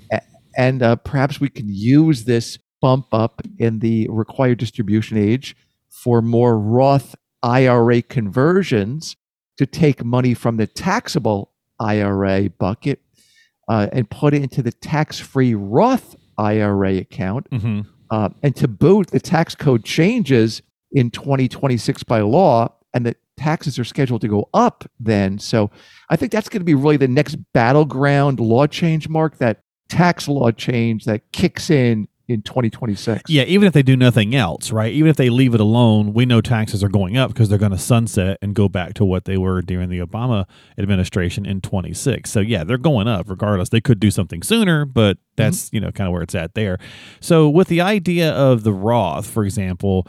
and 0.57 0.83
uh, 0.83 0.95
perhaps 0.97 1.39
we 1.39 1.49
can 1.49 1.67
use 1.67 2.25
this 2.25 2.57
bump 2.81 3.07
up 3.11 3.41
in 3.57 3.79
the 3.79 4.07
required 4.09 4.57
distribution 4.57 5.17
age 5.17 5.55
for 5.89 6.21
more 6.21 6.57
Roth 6.57 7.15
IRA 7.41 8.01
conversions 8.01 9.15
to 9.59 9.65
take 9.65 10.03
money 10.05 10.33
from 10.33 10.55
the 10.57 10.65
taxable 10.65 11.51
IRA 11.81 12.49
bucket 12.49 13.01
uh, 13.67 13.87
and 13.91 14.09
put 14.09 14.33
it 14.33 14.41
into 14.41 14.61
the 14.63 14.71
tax 14.71 15.19
free 15.19 15.53
Roth 15.53 16.15
IRA 16.37 16.95
account. 16.97 17.45
hmm 17.51 17.81
Uh, 18.09 18.29
and 18.41 18.55
to 18.55 18.67
boot, 18.67 19.11
the 19.11 19.19
tax 19.19 19.53
code 19.53 19.83
changes 19.83 20.63
in 20.93 21.11
2026 21.11 22.03
by 22.03 22.21
law, 22.21 22.73
and 22.93 23.05
the 23.05 23.15
taxes 23.37 23.77
are 23.77 23.83
scheduled 23.83 24.21
to 24.21 24.27
go 24.27 24.49
up 24.53 24.89
then. 24.99 25.37
So 25.37 25.69
I 26.09 26.15
think 26.15 26.31
that's 26.31 26.49
going 26.49 26.61
to 26.61 26.65
be 26.65 26.73
really 26.73 26.97
the 26.97 27.07
next 27.07 27.35
battleground 27.53 28.39
law 28.39 28.65
change, 28.65 29.07
Mark, 29.09 29.37
that 29.37 29.61
tax 29.89 30.27
law 30.27 30.51
change 30.51 31.05
that 31.05 31.31
kicks 31.33 31.69
in 31.69 32.07
in 32.29 32.41
2026. 32.41 33.23
Yeah, 33.27 33.43
even 33.43 33.67
if 33.67 33.73
they 33.73 33.81
do 33.81 33.97
nothing 33.97 34.35
else, 34.35 34.71
right? 34.71 34.91
Even 34.93 35.09
if 35.09 35.17
they 35.17 35.29
leave 35.29 35.53
it 35.53 35.59
alone, 35.59 36.13
we 36.13 36.25
know 36.25 36.41
taxes 36.41 36.83
are 36.83 36.89
going 36.89 37.17
up 37.17 37.31
because 37.33 37.49
they're 37.49 37.57
going 37.57 37.71
to 37.71 37.77
sunset 37.77 38.37
and 38.41 38.53
go 38.53 38.69
back 38.69 38.93
to 38.95 39.05
what 39.05 39.25
they 39.25 39.37
were 39.37 39.61
during 39.61 39.89
the 39.89 39.99
Obama 39.99 40.45
administration 40.77 41.45
in 41.45 41.61
26. 41.61 42.29
So 42.29 42.39
yeah, 42.39 42.63
they're 42.63 42.77
going 42.77 43.07
up 43.07 43.29
regardless. 43.29 43.69
They 43.69 43.81
could 43.81 43.99
do 43.99 44.11
something 44.11 44.43
sooner, 44.43 44.85
but 44.85 45.17
that's, 45.35 45.71
you 45.73 45.79
know, 45.79 45.91
kind 45.91 46.07
of 46.07 46.13
where 46.13 46.21
it's 46.21 46.35
at 46.35 46.53
there. 46.53 46.77
So 47.19 47.49
with 47.49 47.67
the 47.67 47.81
idea 47.81 48.31
of 48.31 48.63
the 48.63 48.73
Roth, 48.73 49.25
for 49.25 49.43
example, 49.43 50.07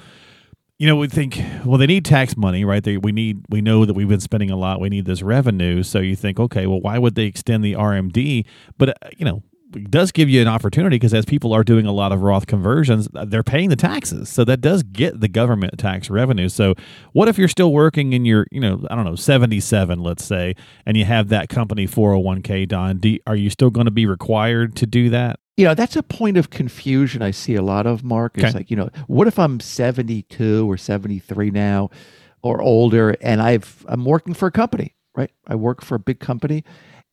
you 0.78 0.86
know, 0.86 0.96
we 0.96 1.08
think, 1.08 1.38
well, 1.66 1.76
they 1.76 1.86
need 1.86 2.06
tax 2.06 2.38
money, 2.38 2.64
right? 2.64 2.82
They, 2.82 2.96
we 2.96 3.12
need, 3.12 3.44
we 3.50 3.60
know 3.60 3.84
that 3.84 3.92
we've 3.92 4.08
been 4.08 4.18
spending 4.18 4.50
a 4.50 4.56
lot. 4.56 4.80
We 4.80 4.88
need 4.88 5.04
this 5.04 5.20
revenue. 5.20 5.82
So 5.82 5.98
you 5.98 6.16
think, 6.16 6.40
okay, 6.40 6.66
well, 6.66 6.80
why 6.80 6.96
would 6.98 7.16
they 7.16 7.24
extend 7.24 7.62
the 7.62 7.74
RMD? 7.74 8.46
But, 8.78 8.88
uh, 8.88 9.08
you 9.18 9.26
know, 9.26 9.42
does 9.90 10.12
give 10.12 10.28
you 10.28 10.40
an 10.42 10.48
opportunity 10.48 10.96
because 10.96 11.14
as 11.14 11.24
people 11.24 11.52
are 11.52 11.62
doing 11.64 11.86
a 11.86 11.92
lot 11.92 12.12
of 12.12 12.22
Roth 12.22 12.46
conversions, 12.46 13.08
uh, 13.14 13.24
they're 13.24 13.42
paying 13.42 13.68
the 13.68 13.76
taxes. 13.76 14.28
So 14.28 14.44
that 14.44 14.60
does 14.60 14.82
get 14.82 15.20
the 15.20 15.28
government 15.28 15.78
tax 15.78 16.10
revenue. 16.10 16.48
So 16.48 16.74
what 17.12 17.28
if 17.28 17.38
you're 17.38 17.48
still 17.48 17.72
working 17.72 18.12
in 18.12 18.24
your, 18.24 18.46
you 18.50 18.60
know, 18.60 18.84
I 18.90 18.96
don't 18.96 19.04
know, 19.04 19.14
77, 19.16 20.00
let's 20.02 20.24
say, 20.24 20.54
and 20.86 20.96
you 20.96 21.04
have 21.04 21.28
that 21.28 21.48
company 21.48 21.86
401k, 21.86 22.66
Don, 22.68 22.98
do, 22.98 23.18
are 23.26 23.36
you 23.36 23.50
still 23.50 23.70
going 23.70 23.84
to 23.86 23.90
be 23.90 24.06
required 24.06 24.74
to 24.76 24.86
do 24.86 25.10
that? 25.10 25.38
You 25.56 25.66
know, 25.66 25.74
that's 25.74 25.94
a 25.96 26.02
point 26.02 26.36
of 26.36 26.50
confusion 26.50 27.20
I 27.22 27.30
see 27.32 27.54
a 27.54 27.62
lot 27.62 27.86
of, 27.86 28.02
Mark. 28.02 28.32
It's 28.38 28.46
Okay. 28.46 28.58
like, 28.58 28.70
you 28.70 28.76
know, 28.76 28.88
what 29.08 29.26
if 29.28 29.38
I'm 29.38 29.60
72 29.60 30.70
or 30.70 30.76
73 30.76 31.50
now 31.50 31.90
or 32.42 32.62
older 32.62 33.10
and 33.20 33.42
I've 33.42 33.84
I'm 33.88 34.04
working 34.04 34.32
for 34.34 34.46
a 34.46 34.50
company, 34.50 34.94
right? 35.14 35.30
I 35.46 35.54
work 35.56 35.82
for 35.82 35.94
a 35.96 35.98
big 35.98 36.18
company 36.18 36.64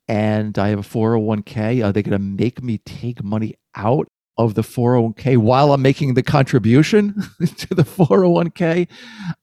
and 0.07 0.57
I 0.57 0.69
have 0.69 0.79
a 0.79 0.83
401k. 0.83 1.85
Are 1.85 1.91
they 1.91 2.01
going 2.01 2.17
to 2.17 2.19
make 2.19 2.63
me 2.63 2.77
take 2.79 3.23
money 3.23 3.55
out 3.75 4.07
of 4.37 4.53
the 4.53 4.61
401k 4.61 5.37
while 5.37 5.73
I'm 5.73 5.81
making 5.81 6.13
the 6.13 6.23
contribution 6.23 7.13
to 7.39 7.73
the 7.73 7.83
401k? 7.83 8.87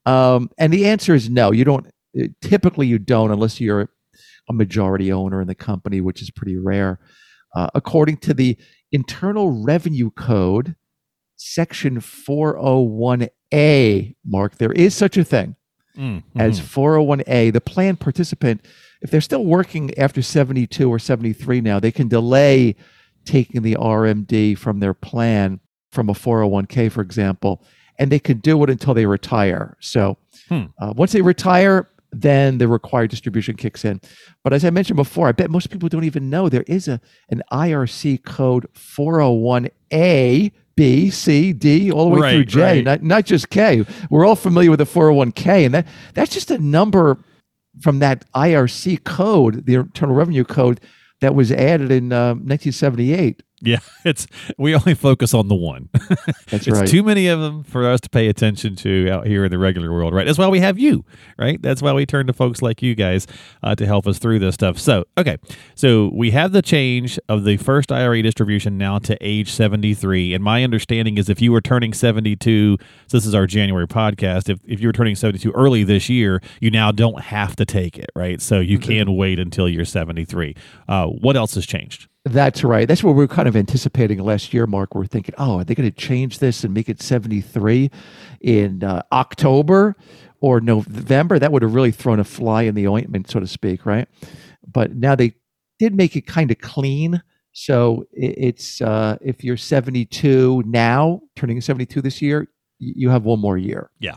Um, 0.06 0.50
and 0.59 0.73
the 0.73 0.87
answer 0.87 1.14
is 1.14 1.28
no. 1.28 1.52
You 1.52 1.64
don't. 1.64 1.87
Typically, 2.40 2.87
you 2.87 2.99
don't 2.99 3.33
unless 3.33 3.61
you're 3.61 3.90
a 4.49 4.52
majority 4.52 5.12
owner 5.12 5.40
in 5.40 5.49
the 5.49 5.54
company, 5.54 6.00
which 6.00 6.23
is 6.23 6.30
pretty 6.30 6.56
rare. 6.56 7.00
Uh, 7.54 7.68
according 7.75 8.16
to 8.18 8.35
the 8.35 8.56
Internal 8.92 9.64
Revenue 9.64 10.11
Code, 10.11 10.76
Section 11.37 12.00
401A, 12.00 14.14
Mark, 14.25 14.59
there 14.59 14.73
is 14.73 14.94
such 14.94 15.16
a 15.16 15.25
thing 15.25 15.56
mm-hmm. 15.97 16.40
as 16.40 16.61
401A. 16.61 17.52
The 17.52 17.61
plan 17.61 17.97
participant, 17.97 18.64
if 19.03 19.11
they're 19.11 19.21
still 19.21 19.45
working 19.45 19.97
after 19.99 20.23
72 20.23 20.89
or 20.89 20.99
73 20.99 21.61
now, 21.61 21.79
they 21.81 21.93
can 21.93 22.09
delay 22.09 22.77
taking 23.25 23.63
the 23.63 23.75
RMD 23.75 24.57
from 24.59 24.81
their 24.81 24.95
plan 24.95 25.61
from 25.91 26.09
a 26.09 26.13
401k, 26.13 26.91
for 26.91 27.01
example, 27.01 27.63
and 27.99 28.11
they 28.11 28.19
can 28.19 28.39
do 28.39 28.63
it 28.65 28.71
until 28.71 28.95
they 28.95 29.07
retire. 29.07 29.77
So 29.81 30.19
hmm. 30.49 30.65
uh, 30.79 30.93
once 30.97 31.13
they 31.13 31.23
retire, 31.23 31.89
then 32.13 32.59
the 32.59 32.69
required 32.69 33.11
distribution 33.11 33.57
kicks 33.57 33.85
in. 33.85 34.01
But 34.43 34.53
as 34.53 34.65
I 34.65 34.71
mentioned 34.71 34.97
before, 34.97 35.29
I 35.29 35.33
bet 35.33 35.51
most 35.51 35.71
people 35.71 35.89
don't 35.89 36.05
even 36.05 36.31
know 36.31 36.49
there 36.49 36.65
is 36.67 36.89
a 36.89 37.01
an 37.29 37.43
IRC 37.53 38.25
code 38.25 38.67
401A, 38.75 40.53
B, 40.77 41.11
C, 41.11 41.53
D, 41.53 41.91
all 41.91 42.09
the 42.09 42.15
way 42.15 42.21
right, 42.21 42.33
through 42.33 42.45
J, 42.45 42.61
right. 42.61 42.85
not 42.85 43.03
not 43.03 43.25
just 43.25 43.51
K. 43.51 43.85
We're 44.11 44.25
all 44.25 44.37
familiar 44.37 44.71
with 44.71 44.79
the 44.79 44.87
401K, 44.87 45.67
and 45.67 45.75
that 45.75 45.87
that's 46.15 46.33
just 46.33 46.51
a 46.51 46.59
number 46.59 47.19
from 47.81 47.99
that 47.99 48.25
IRC 48.33 49.04
code, 49.04 49.66
the 49.66 49.75
Internal 49.75 50.14
Revenue 50.14 50.45
Code, 50.45 50.81
that 51.21 51.35
was 51.35 51.50
added 51.52 51.90
in 51.90 52.12
uh, 52.12 52.35
1978. 52.35 53.43
Yeah, 53.64 53.78
it's 54.04 54.26
we 54.59 54.75
only 54.75 54.94
focus 54.94 55.35
on 55.35 55.49
the 55.49 55.54
one. 55.54 55.88
That's 56.50 56.66
it's 56.66 56.68
right. 56.68 56.87
Too 56.87 57.02
many 57.02 57.28
of 57.28 57.40
them 57.40 57.64
for 57.64 57.88
us 57.88 58.00
to 58.02 58.11
pay 58.11 58.28
attention 58.28 58.76
to 58.76 59.11
out 59.11 59.26
here 59.26 59.44
in 59.44 59.50
the 59.50 59.59
regular 59.59 59.92
world, 59.92 60.14
right? 60.14 60.26
That's 60.26 60.38
why 60.38 60.49
we 60.49 60.61
have 60.61 60.78
you, 60.78 61.04
right? 61.38 61.61
That's 61.61 61.80
why 61.83 61.92
we 61.92 62.06
turn 62.06 62.26
to 62.26 62.33
folks 62.33 62.62
like 62.62 62.83
you 62.83 62.94
guys 62.94 63.26
uh, 63.62 63.75
to 63.75 63.87
help 63.87 64.06
us 64.06 64.18
through 64.18 64.38
this 64.40 64.54
stuff. 64.54 64.78
So, 64.78 65.04
okay, 65.16 65.38
so 65.75 66.11
we 66.12 66.30
have 66.33 66.52
the 66.52 66.62
change 66.62 67.18
of 67.28 67.44
the 67.44 67.56
first 67.56 67.90
IRA 67.90 68.23
distribution 68.23 68.76
now 68.76 68.99
to 69.00 69.16
age 69.21 69.50
seventy 69.50 69.94
three, 69.94 70.35
and 70.35 70.44
my 70.44 70.62
understanding 70.62 71.18
is 71.18 71.28
if 71.28 71.40
you 71.40 71.52
were 71.52 71.62
turning 71.62 71.92
seventy 71.92 72.37
two, 72.37 72.76
so 73.06 73.16
this 73.16 73.26
is 73.26 73.35
our 73.35 73.47
January 73.47 73.88
podcast. 73.88 74.49
If 74.49 74.61
if 74.64 74.80
you 74.80 74.88
were 74.88 74.92
turning 74.92 75.14
seventy 75.14 75.38
two 75.38 75.52
early 75.52 75.85
this 75.85 76.09
year, 76.09 76.42
you 76.61 76.71
now 76.71 76.92
don't 76.92 77.21
have 77.21 77.56
to 77.56 77.64
take 77.64 77.99
it, 77.99 78.11
right? 78.14 78.40
So 78.40 78.61
you 78.61 78.78
mm-hmm. 78.78 78.90
can 78.90 79.16
wait 79.16 79.38
until 79.38 79.68
you're 79.68 79.85
seventy 79.85 80.25
three. 80.25 80.54
Uh, 80.88 81.06
what 81.06 81.37
else 81.37 81.54
has 81.54 81.66
changed? 81.66 82.09
That's 82.25 82.64
right. 82.64 82.88
That's 82.88 83.04
what 83.04 83.14
we 83.14 83.25
are 83.25 83.28
kind 83.28 83.47
of 83.47 83.54
anticipating 83.54 84.19
last 84.19 84.54
year, 84.54 84.66
Mark. 84.66 84.95
We're 84.95 85.04
thinking, 85.04 85.35
oh, 85.37 85.59
are 85.59 85.64
they 85.64 85.75
going 85.75 85.90
to 85.90 85.97
change 85.97 86.38
this 86.38 86.64
and 86.64 86.73
make 86.73 86.88
it 86.88 87.02
73 87.02 87.90
in 88.40 88.83
uh, 88.83 89.02
October 89.12 89.95
or 90.40 90.61
November? 90.61 91.38
That 91.38 91.52
would 91.52 91.61
have 91.61 91.75
really 91.75 91.93
thrown 91.93 92.19
a 92.19 92.25
fly 92.25 92.62
in 92.62 92.75
the 92.75 92.88
ointment, 92.88 93.31
so 93.31 93.40
to 93.40 93.47
speak, 93.47 93.85
right? 93.85 94.09
But 94.66 94.97
now 94.97 95.14
they 95.14 95.35
did 95.78 95.95
make 95.95 96.16
it 96.16 96.26
kind 96.26 96.50
of 96.50 96.59
clean. 96.61 97.23
So 97.52 98.07
it's 98.12 98.81
uh, 98.81 99.19
if 99.21 99.45
you're 99.45 99.59
72 99.59 100.62
now, 100.66 101.21
turning 101.37 101.61
72 101.61 102.00
this 102.00 102.23
year, 102.23 102.49
you 102.78 103.11
have 103.11 103.25
one 103.25 103.38
more 103.38 103.59
year. 103.59 103.90
Yeah. 104.00 104.14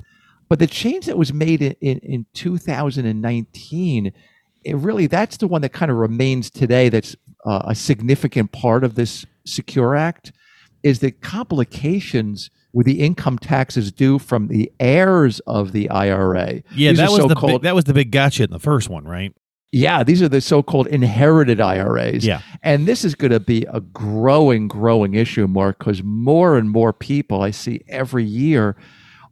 But 0.47 0.59
the 0.59 0.67
change 0.67 1.07
that 1.07 1.17
was 1.17 1.33
made 1.33 1.61
in, 1.61 1.75
in, 1.81 1.99
in 1.99 2.25
2019, 2.33 4.13
it 4.63 4.75
really 4.75 5.07
that's 5.07 5.37
the 5.37 5.47
one 5.47 5.61
that 5.61 5.73
kind 5.73 5.91
of 5.91 5.97
remains 5.97 6.49
today. 6.49 6.87
That's 6.87 7.17
uh, 7.47 7.61
a 7.65 7.73
significant 7.73 8.51
part 8.51 8.83
of 8.83 8.95
this 8.95 9.25
Secure 9.45 9.95
Act 9.95 10.33
is 10.83 10.99
the 10.99 11.11
complications 11.11 12.51
with 12.73 12.85
the 12.85 12.99
income 12.99 13.39
taxes 13.39 13.91
due 13.91 14.19
from 14.19 14.49
the 14.49 14.71
heirs 14.79 15.39
of 15.47 15.71
the 15.71 15.89
IRA. 15.89 16.61
Yeah, 16.75 16.91
these 16.91 16.97
that 16.99 17.09
was 17.09 17.27
the 17.27 17.35
big, 17.35 17.61
that 17.61 17.73
was 17.73 17.85
the 17.85 17.93
big 17.93 18.11
gotcha 18.11 18.43
in 18.43 18.51
the 18.51 18.59
first 18.59 18.89
one, 18.89 19.05
right? 19.05 19.33
Yeah, 19.71 20.03
these 20.03 20.21
are 20.21 20.29
the 20.29 20.39
so-called 20.39 20.87
inherited 20.87 21.59
IRAs. 21.59 22.25
Yeah, 22.25 22.41
and 22.61 22.85
this 22.85 23.05
is 23.05 23.15
going 23.15 23.31
to 23.31 23.39
be 23.39 23.65
a 23.71 23.79
growing, 23.79 24.67
growing 24.67 25.13
issue, 25.15 25.47
Mark, 25.47 25.79
because 25.79 26.03
more 26.03 26.57
and 26.57 26.69
more 26.69 26.93
people 26.93 27.41
I 27.41 27.51
see 27.51 27.81
every 27.87 28.25
year 28.25 28.75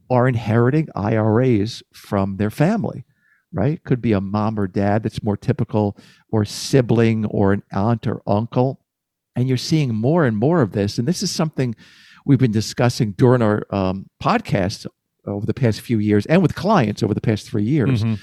are 0.10 0.27
inheriting 0.27 0.88
IRAs 0.95 1.84
from 1.93 2.38
their 2.38 2.50
family 2.50 3.05
right? 3.56 3.82
Could 3.86 4.02
be 4.02 4.12
a 4.12 4.22
mom 4.22 4.60
or 4.60 4.68
dad 4.68 5.04
that's 5.04 5.24
more 5.24 5.38
typical, 5.38 5.98
or 6.30 6.44
sibling, 6.44 7.26
or 7.26 7.54
an 7.54 7.64
aunt 7.72 8.06
or 8.06 8.22
uncle. 8.28 8.82
And 9.36 9.48
you're 9.48 9.58
seeing 9.58 9.96
more 9.96 10.26
and 10.26 10.38
more 10.38 10.62
of 10.62 10.74
this. 10.74 10.98
And 10.98 11.08
this 11.08 11.24
is 11.24 11.32
something 11.32 11.76
we've 12.26 12.40
been 12.40 12.52
discussing 12.52 13.12
during 13.14 13.42
our 13.42 13.66
um, 13.72 14.10
podcasts 14.22 14.86
over 15.26 15.46
the 15.46 15.54
past 15.54 15.82
few 15.82 16.00
years 16.00 16.26
and 16.26 16.42
with 16.42 16.54
clients 16.54 17.02
over 17.02 17.14
the 17.14 17.22
past 17.22 17.48
three 17.48 17.64
years. 17.64 18.04
Mm-hmm. 18.04 18.16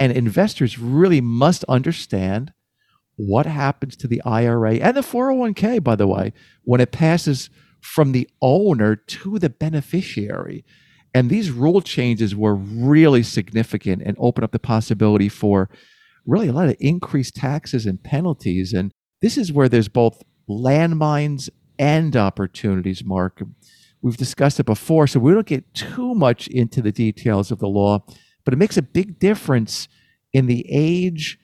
And 0.00 0.12
investors 0.12 0.78
really 0.78 1.20
must 1.20 1.64
understand 1.64 2.52
what 3.16 3.46
happens 3.46 3.96
to 3.96 4.08
the 4.08 4.22
IRA 4.24 4.74
and 4.76 4.96
the 4.96 5.02
401k, 5.02 5.82
by 5.82 5.94
the 5.94 6.06
way, 6.06 6.32
when 6.64 6.80
it 6.80 6.90
passes 6.90 7.50
from 7.80 8.12
the 8.12 8.28
owner 8.42 8.96
to 8.96 9.38
the 9.38 9.50
beneficiary. 9.50 10.64
And 11.14 11.28
these 11.28 11.50
rule 11.50 11.80
changes 11.80 12.36
were 12.36 12.54
really 12.54 13.22
significant 13.22 14.02
and 14.04 14.16
open 14.18 14.44
up 14.44 14.52
the 14.52 14.58
possibility 14.58 15.28
for 15.28 15.68
really 16.26 16.48
a 16.48 16.52
lot 16.52 16.68
of 16.68 16.76
increased 16.78 17.34
taxes 17.34 17.86
and 17.86 18.02
penalties. 18.02 18.72
And 18.72 18.92
this 19.20 19.36
is 19.36 19.52
where 19.52 19.68
there's 19.68 19.88
both 19.88 20.22
landmines 20.48 21.50
and 21.78 22.16
opportunities, 22.16 23.04
Mark. 23.04 23.42
We've 24.02 24.16
discussed 24.16 24.60
it 24.60 24.66
before, 24.66 25.06
so 25.06 25.20
we 25.20 25.32
don't 25.32 25.46
get 25.46 25.74
too 25.74 26.14
much 26.14 26.46
into 26.48 26.80
the 26.80 26.92
details 26.92 27.50
of 27.50 27.58
the 27.58 27.68
law, 27.68 28.04
but 28.44 28.54
it 28.54 28.58
makes 28.58 28.76
a 28.76 28.82
big 28.82 29.18
difference 29.18 29.88
in 30.32 30.46
the 30.46 30.64
age 30.70 31.38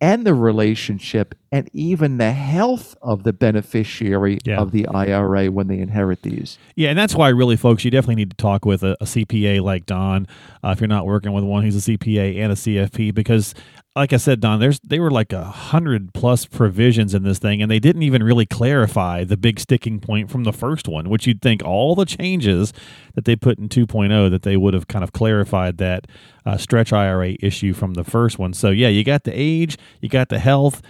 and 0.00 0.26
the 0.26 0.34
relationship 0.34 1.34
and 1.54 1.70
even 1.72 2.18
the 2.18 2.32
health 2.32 2.96
of 3.00 3.22
the 3.22 3.32
beneficiary 3.32 4.40
yeah. 4.44 4.58
of 4.58 4.72
the 4.72 4.88
IRA 4.88 5.46
when 5.52 5.68
they 5.68 5.78
inherit 5.78 6.22
these. 6.22 6.58
Yeah, 6.74 6.88
and 6.88 6.98
that's 6.98 7.14
why, 7.14 7.28
really, 7.28 7.54
folks, 7.54 7.84
you 7.84 7.92
definitely 7.92 8.16
need 8.16 8.30
to 8.30 8.36
talk 8.36 8.64
with 8.64 8.82
a, 8.82 8.96
a 9.00 9.04
CPA 9.04 9.62
like 9.62 9.86
Don 9.86 10.26
uh, 10.64 10.70
if 10.70 10.80
you're 10.80 10.88
not 10.88 11.06
working 11.06 11.32
with 11.32 11.44
one 11.44 11.62
who's 11.62 11.76
a 11.88 11.92
CPA 11.92 12.38
and 12.38 12.50
a 12.50 12.56
CFP 12.56 13.14
because 13.14 13.54
like 13.96 14.12
I 14.12 14.16
said, 14.16 14.40
Don, 14.40 14.58
there's 14.58 14.80
they 14.80 14.98
were 14.98 15.10
like 15.10 15.32
a 15.32 15.44
hundred 15.44 16.12
plus 16.14 16.46
provisions 16.46 17.14
in 17.14 17.22
this 17.22 17.38
thing, 17.38 17.62
and 17.62 17.70
they 17.70 17.78
didn't 17.78 18.02
even 18.02 18.24
really 18.24 18.44
clarify 18.44 19.22
the 19.22 19.36
big 19.36 19.60
sticking 19.60 20.00
point 20.00 20.30
from 20.30 20.42
the 20.42 20.52
first 20.52 20.88
one, 20.88 21.08
which 21.08 21.28
you'd 21.28 21.40
think 21.40 21.62
all 21.62 21.94
the 21.94 22.04
changes 22.04 22.72
that 23.14 23.24
they 23.24 23.36
put 23.36 23.58
in 23.58 23.68
2.0 23.68 24.30
that 24.30 24.42
they 24.42 24.56
would 24.56 24.74
have 24.74 24.88
kind 24.88 25.04
of 25.04 25.12
clarified 25.12 25.78
that 25.78 26.08
uh, 26.44 26.56
stretch 26.56 26.92
IRA 26.92 27.36
issue 27.40 27.72
from 27.72 27.94
the 27.94 28.02
first 28.02 28.36
one. 28.36 28.52
So 28.52 28.70
yeah, 28.70 28.88
you 28.88 29.04
got 29.04 29.22
the 29.22 29.32
age, 29.32 29.78
you 30.00 30.08
got 30.08 30.28
the 30.28 30.40
health. 30.40 30.82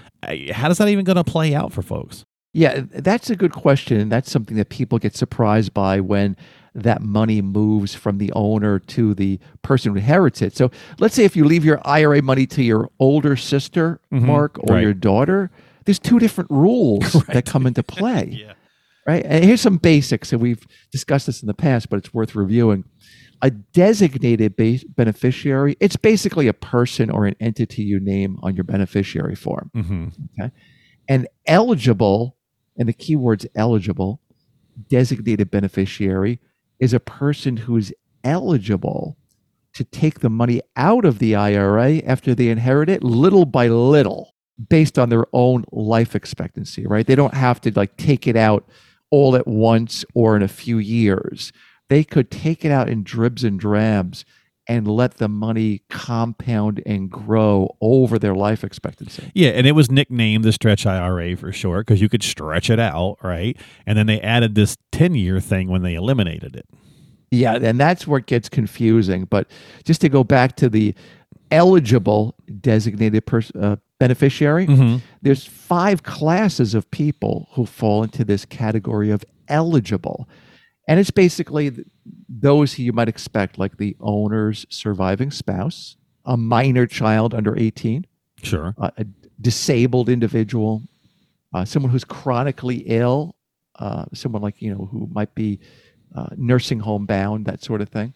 How 0.52 0.68
does 0.68 0.78
that 0.78 0.88
even 0.88 1.04
going 1.04 1.16
to 1.16 1.24
play 1.24 1.54
out 1.54 1.72
for 1.72 1.82
folks? 1.82 2.24
Yeah, 2.52 2.82
that's 2.88 3.30
a 3.30 3.36
good 3.36 3.52
question, 3.52 3.98
and 3.98 4.12
that's 4.12 4.30
something 4.30 4.56
that 4.56 4.68
people 4.68 4.98
get 4.98 5.16
surprised 5.16 5.74
by 5.74 5.98
when 5.98 6.36
that 6.74 7.02
money 7.02 7.40
moves 7.42 7.94
from 7.94 8.18
the 8.18 8.32
owner 8.32 8.78
to 8.78 9.14
the 9.14 9.38
person 9.62 9.92
who 9.92 9.98
inherits 9.98 10.40
it. 10.42 10.56
So 10.56 10.70
let's 10.98 11.14
say 11.14 11.24
if 11.24 11.36
you 11.36 11.44
leave 11.44 11.64
your 11.64 11.80
IRA 11.84 12.22
money 12.22 12.46
to 12.46 12.62
your 12.62 12.90
older 12.98 13.36
sister, 13.36 14.00
mm-hmm. 14.12 14.26
Mark, 14.26 14.58
or 14.58 14.74
right. 14.74 14.82
your 14.82 14.94
daughter, 14.94 15.50
there's 15.84 15.98
two 15.98 16.18
different 16.18 16.50
rules 16.50 17.14
right. 17.14 17.26
that 17.28 17.46
come 17.46 17.66
into 17.66 17.82
play. 17.82 18.28
yeah. 18.46 18.52
Right. 19.06 19.24
And 19.26 19.44
here's 19.44 19.60
some 19.60 19.76
basics, 19.76 20.32
and 20.32 20.40
we've 20.40 20.66
discussed 20.90 21.26
this 21.26 21.42
in 21.42 21.46
the 21.46 21.54
past, 21.54 21.90
but 21.90 21.98
it's 21.98 22.14
worth 22.14 22.34
reviewing. 22.34 22.84
A 23.42 23.50
designated 23.50 24.56
beneficiary, 24.96 25.76
it's 25.80 25.96
basically 25.96 26.48
a 26.48 26.54
person 26.54 27.10
or 27.10 27.26
an 27.26 27.36
entity 27.40 27.82
you 27.82 28.00
name 28.00 28.38
on 28.42 28.54
your 28.54 28.64
beneficiary 28.64 29.34
form. 29.34 29.70
Mm-hmm. 29.74 30.08
Okay. 30.40 30.50
And 31.08 31.28
eligible, 31.46 32.36
and 32.78 32.88
the 32.88 32.92
keyword's 32.92 33.46
eligible, 33.54 34.20
designated 34.88 35.50
beneficiary 35.50 36.40
is 36.80 36.92
a 36.92 37.00
person 37.00 37.58
who's 37.58 37.92
eligible 38.22 39.16
to 39.74 39.84
take 39.84 40.20
the 40.20 40.30
money 40.30 40.62
out 40.76 41.04
of 41.04 41.18
the 41.18 41.34
IRA 41.34 41.96
after 41.98 42.34
they 42.34 42.48
inherit 42.48 42.88
it 42.88 43.02
little 43.02 43.44
by 43.44 43.68
little 43.68 44.34
based 44.68 44.98
on 44.98 45.08
their 45.08 45.26
own 45.32 45.64
life 45.72 46.14
expectancy, 46.14 46.86
right? 46.86 47.06
They 47.06 47.16
don't 47.16 47.34
have 47.34 47.60
to 47.62 47.72
like 47.74 47.96
take 47.96 48.26
it 48.26 48.36
out 48.36 48.68
all 49.10 49.36
at 49.36 49.46
once 49.46 50.04
or 50.14 50.36
in 50.36 50.42
a 50.42 50.48
few 50.48 50.78
years. 50.78 51.52
They 51.94 52.02
could 52.02 52.28
take 52.28 52.64
it 52.64 52.72
out 52.72 52.88
in 52.88 53.04
dribs 53.04 53.44
and 53.44 53.56
drabs 53.56 54.24
and 54.66 54.88
let 54.88 55.18
the 55.18 55.28
money 55.28 55.82
compound 55.88 56.82
and 56.84 57.08
grow 57.08 57.76
over 57.80 58.18
their 58.18 58.34
life 58.34 58.64
expectancy. 58.64 59.30
Yeah, 59.32 59.50
and 59.50 59.64
it 59.64 59.76
was 59.76 59.92
nicknamed 59.92 60.42
the 60.42 60.50
stretch 60.50 60.86
IRA 60.86 61.36
for 61.36 61.52
short 61.52 61.86
because 61.86 62.02
you 62.02 62.08
could 62.08 62.24
stretch 62.24 62.68
it 62.68 62.80
out, 62.80 63.18
right? 63.22 63.56
And 63.86 63.96
then 63.96 64.06
they 64.06 64.20
added 64.20 64.56
this 64.56 64.76
10 64.90 65.14
year 65.14 65.38
thing 65.38 65.68
when 65.68 65.82
they 65.82 65.94
eliminated 65.94 66.56
it. 66.56 66.66
Yeah, 67.30 67.54
and 67.62 67.78
that's 67.78 68.08
where 68.08 68.18
it 68.18 68.26
gets 68.26 68.48
confusing. 68.48 69.26
But 69.26 69.48
just 69.84 70.00
to 70.00 70.08
go 70.08 70.24
back 70.24 70.56
to 70.56 70.68
the 70.68 70.96
eligible 71.52 72.34
designated 72.60 73.24
pers- 73.24 73.52
uh, 73.54 73.76
beneficiary, 74.00 74.66
mm-hmm. 74.66 74.96
there's 75.22 75.46
five 75.46 76.02
classes 76.02 76.74
of 76.74 76.90
people 76.90 77.50
who 77.52 77.64
fall 77.64 78.02
into 78.02 78.24
this 78.24 78.44
category 78.44 79.12
of 79.12 79.24
eligible. 79.46 80.28
And 80.86 81.00
it's 81.00 81.10
basically 81.10 81.72
those 82.28 82.74
who 82.74 82.82
you 82.82 82.92
might 82.92 83.08
expect, 83.08 83.58
like 83.58 83.78
the 83.78 83.96
owner's 84.00 84.66
surviving 84.68 85.30
spouse, 85.30 85.96
a 86.24 86.36
minor 86.36 86.86
child 86.86 87.34
under 87.34 87.56
18, 87.56 88.06
Sure. 88.42 88.74
uh, 88.78 88.90
a 88.98 89.06
disabled 89.40 90.08
individual, 90.08 90.82
uh, 91.54 91.64
someone 91.64 91.90
who's 91.90 92.04
chronically 92.04 92.78
ill, 92.86 93.34
uh, 93.78 94.04
someone 94.12 94.42
like, 94.42 94.60
you 94.60 94.70
know, 94.74 94.88
who 94.92 95.08
might 95.12 95.34
be 95.34 95.58
uh, 96.14 96.28
nursing 96.36 96.80
home 96.80 97.06
bound, 97.06 97.46
that 97.46 97.62
sort 97.62 97.80
of 97.80 97.88
thing. 97.88 98.12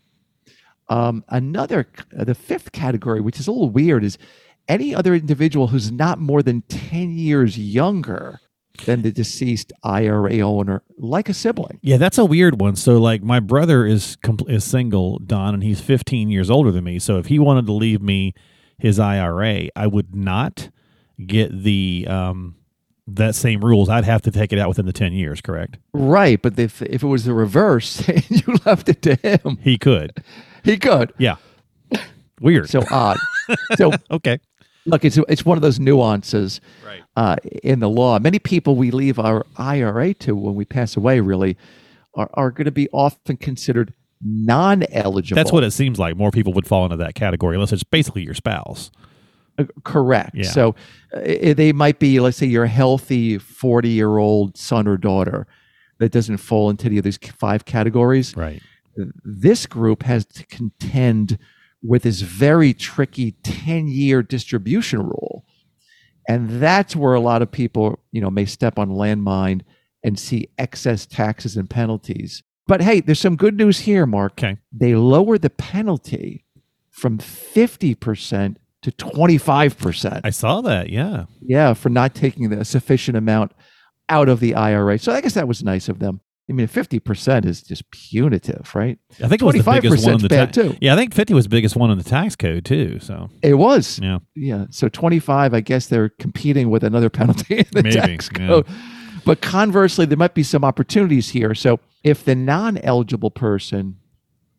Um, 0.89 1.25
another, 1.29 1.87
uh, 2.19 2.25
the 2.25 2.35
fifth 2.35 2.73
category, 2.73 3.21
which 3.21 3.41
is 3.41 3.47
a 3.47 3.53
little 3.53 3.71
weird, 3.71 4.05
is 4.05 4.19
any 4.69 4.95
other 4.95 5.15
individual 5.15 5.69
who's 5.69 5.91
not 5.91 6.19
more 6.19 6.43
than 6.43 6.63
10 6.69 7.13
years 7.13 7.59
younger 7.59 8.41
than 8.85 9.03
the 9.03 9.11
deceased 9.13 9.73
IRA 9.83 10.39
owner, 10.41 10.83
like 10.99 11.29
a 11.29 11.35
sibling. 11.35 11.79
Yeah, 11.83 11.97
that's 11.97 12.19
a 12.19 12.25
weird 12.25 12.61
one. 12.61 12.77
So, 12.77 12.99
like, 12.99 13.23
my 13.23 13.41
brother 13.41 13.85
is 13.87 14.17
compl- 14.23 14.51
is 14.51 14.65
single, 14.65 15.19
Don, 15.19 15.55
and 15.55 15.63
he's 15.63 15.81
15 15.81 16.29
years 16.31 16.51
older 16.51 16.71
than 16.71 16.85
me. 16.85 16.99
So, 16.99 17.19
if 17.19 17.27
he 17.27 17.39
wanted 17.39 17.67
to 17.67 17.73
leave 17.73 18.01
me 18.03 18.35
his 18.79 18.99
IRA, 18.99 19.69
I 19.77 19.87
would 19.87 20.15
not 20.15 20.71
get 21.27 21.63
the 21.65 22.07
um 22.09 22.55
that 23.11 23.35
same 23.35 23.65
rules. 23.65 23.89
I'd 23.89 24.05
have 24.05 24.21
to 24.23 24.31
take 24.31 24.53
it 24.53 24.59
out 24.59 24.69
within 24.69 24.85
the 24.85 24.93
10 24.93 25.15
years. 25.15 25.41
Correct? 25.41 25.79
Right. 25.95 26.41
But 26.41 26.59
if, 26.59 26.83
if 26.83 27.03
it 27.03 27.07
was 27.07 27.25
the 27.25 27.33
reverse 27.33 28.07
and 28.09 28.31
you 28.31 28.57
left 28.67 28.89
it 28.91 29.01
to 29.03 29.15
him, 29.15 29.59
He 29.63 29.79
could. 29.79 30.13
he 30.63 30.77
could. 30.77 31.15
Yeah. 31.17 31.37
Weird. 32.41 32.69
So 32.69 32.83
odd. 32.91 33.17
so 33.77 33.93
okay. 34.11 34.39
Look, 34.89 35.05
it's, 35.05 35.19
it's 35.29 35.45
one 35.45 35.59
of 35.59 35.63
those 35.63 35.79
nuances 35.79 36.61
Right. 36.85 37.03
uh, 37.17 37.37
in 37.63 37.81
the 37.81 37.89
law. 37.89 38.19
Many 38.19 38.39
people 38.39 38.77
we 38.77 38.91
leave 38.91 39.19
our 39.19 39.47
IRA 39.57 40.15
to 40.15 40.35
when 40.35 40.55
we 40.55 40.65
pass 40.65 40.97
away 40.97 41.21
really 41.21 41.57
are, 42.15 42.31
are 42.35 42.51
going 42.51 42.65
to 42.65 42.73
be 42.73 42.89
often 42.93 43.37
considered 43.37 43.93
non 44.25 44.85
eligible. 44.91 45.37
That's 45.37 45.53
what 45.53 45.65
it 45.65 45.71
seems 45.73 45.99
like. 45.99 46.17
More 46.17 46.31
people 46.31 46.53
would 46.55 46.67
fall 46.67 46.85
into 46.85 46.97
that 46.97 47.15
category 47.15 47.57
unless 47.57 47.73
it's 47.73 47.85
basically 47.85 48.23
your 48.23 48.35
spouse. 48.35 48.91
Uh, 49.59 49.65
correct. 49.85 50.35
Yeah. 50.35 50.51
So 50.51 50.75
uh, 51.13 51.21
they 51.55 51.73
might 51.73 51.99
be, 51.99 52.21
let's 52.21 52.37
say, 52.37 52.47
your 52.47 52.67
healthy 52.67 53.39
40 53.39 53.89
year 53.89 54.19
old 54.19 54.57
son 54.57 54.87
or 54.89 54.97
daughter 54.97 55.47
that 55.99 56.13
doesn't 56.13 56.39
fall 56.39 56.71
into 56.71 56.87
any 56.87 56.99
of 56.99 57.05
these 57.05 57.19
five 57.37 57.65
categories. 57.65 58.37
Right. 58.37 58.63
This 59.25 59.67
group 59.67 60.03
has 60.05 60.25
to 60.27 60.47
contend 60.47 61.39
with 61.83 62.03
this 62.03 62.21
very 62.21 62.75
tricky 62.75 63.33
10 63.43 63.89
year 63.89 64.23
distribution 64.23 65.01
rule. 65.01 65.45
And 66.29 66.61
that's 66.61 66.95
where 66.95 67.15
a 67.15 67.21
lot 67.21 67.41
of 67.41 67.51
people, 67.51 67.99
you 68.13 68.21
know, 68.21 68.31
may 68.31 68.45
step 68.45 68.79
on 68.79 68.91
landmine 68.91 69.63
and 70.05 70.19
see 70.19 70.49
excess 70.59 71.07
taxes 71.07 71.57
and 71.57 71.69
penalties. 71.71 72.43
But 72.67 72.83
hey, 72.83 73.01
there's 73.01 73.21
some 73.21 73.37
good 73.37 73.57
news 73.57 73.81
here, 73.81 74.05
Mark. 74.05 74.33
Okay. 74.33 74.59
They 74.71 74.95
lower 74.95 75.39
the 75.39 75.51
penalty 75.51 76.45
from 76.91 77.19
50% 77.19 78.57
to 78.83 78.93
25%. 78.93 80.21
I 80.23 80.31
saw 80.31 80.61
that. 80.61 80.91
Yeah. 80.91 81.25
Yeah, 81.41 81.75
for 81.75 81.89
not 81.89 82.15
taking 82.15 82.51
the 82.51 82.65
sufficient 82.65 83.17
amount 83.17 83.53
out 84.09 84.29
of 84.29 84.41
the 84.41 84.55
IRA. 84.55 84.99
So 84.99 85.13
I 85.13 85.21
guess 85.21 85.35
that 85.35 85.49
was 85.49 85.63
nice 85.63 85.89
of 85.89 85.99
them. 85.99 86.21
I 86.51 86.55
mean, 86.55 86.67
50% 86.67 87.45
is 87.45 87.63
just 87.63 87.91
punitive, 87.91 88.75
right? 88.75 88.99
I 89.23 89.29
think 89.29 89.43
it 89.43 89.45
was 89.45 89.55
the 89.57 89.63
biggest 89.63 90.07
one 90.07 90.19
25% 90.19 90.23
the 90.23 90.29
bad 90.29 90.55
ta- 90.55 90.63
too. 90.63 90.77
Yeah, 90.81 90.95
I 90.95 90.97
think 90.97 91.13
50 91.15 91.35
was 91.35 91.45
the 91.45 91.51
biggest 91.51 91.77
one 91.77 91.91
in 91.91 91.99
the 91.99 92.05
tax 92.05 92.37
code 92.37 92.65
too. 92.65 92.99
So, 93.01 93.29
It 93.43 93.55
was. 93.55 93.99
yeah. 94.03 94.19
Yeah. 94.35 94.67
So 94.71 94.89
25, 94.89 95.53
I 95.53 95.61
guess 95.61 95.89
they're 95.89 96.09
competing 96.09 96.71
with 96.71 96.83
another 96.85 97.11
penalty 97.11 97.59
in 97.59 97.67
the 97.73 97.83
Maybe, 97.83 97.97
tax 97.97 98.31
yeah. 98.33 98.47
code. 98.47 98.67
But 99.27 99.43
conversely, 99.43 100.07
there 100.07 100.17
might 100.17 100.33
be 100.33 100.43
some 100.43 100.65
opportunities 100.65 101.29
here. 101.31 101.55
So 101.55 101.81
if 102.03 102.25
the 102.25 102.35
non 102.35 102.79
eligible 102.79 103.31
person 103.31 103.99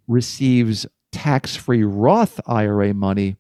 receives 0.08 0.86
tax 1.12 1.56
free 1.56 1.84
Roth 1.84 2.40
IRA 2.46 2.94
money, 2.94 3.38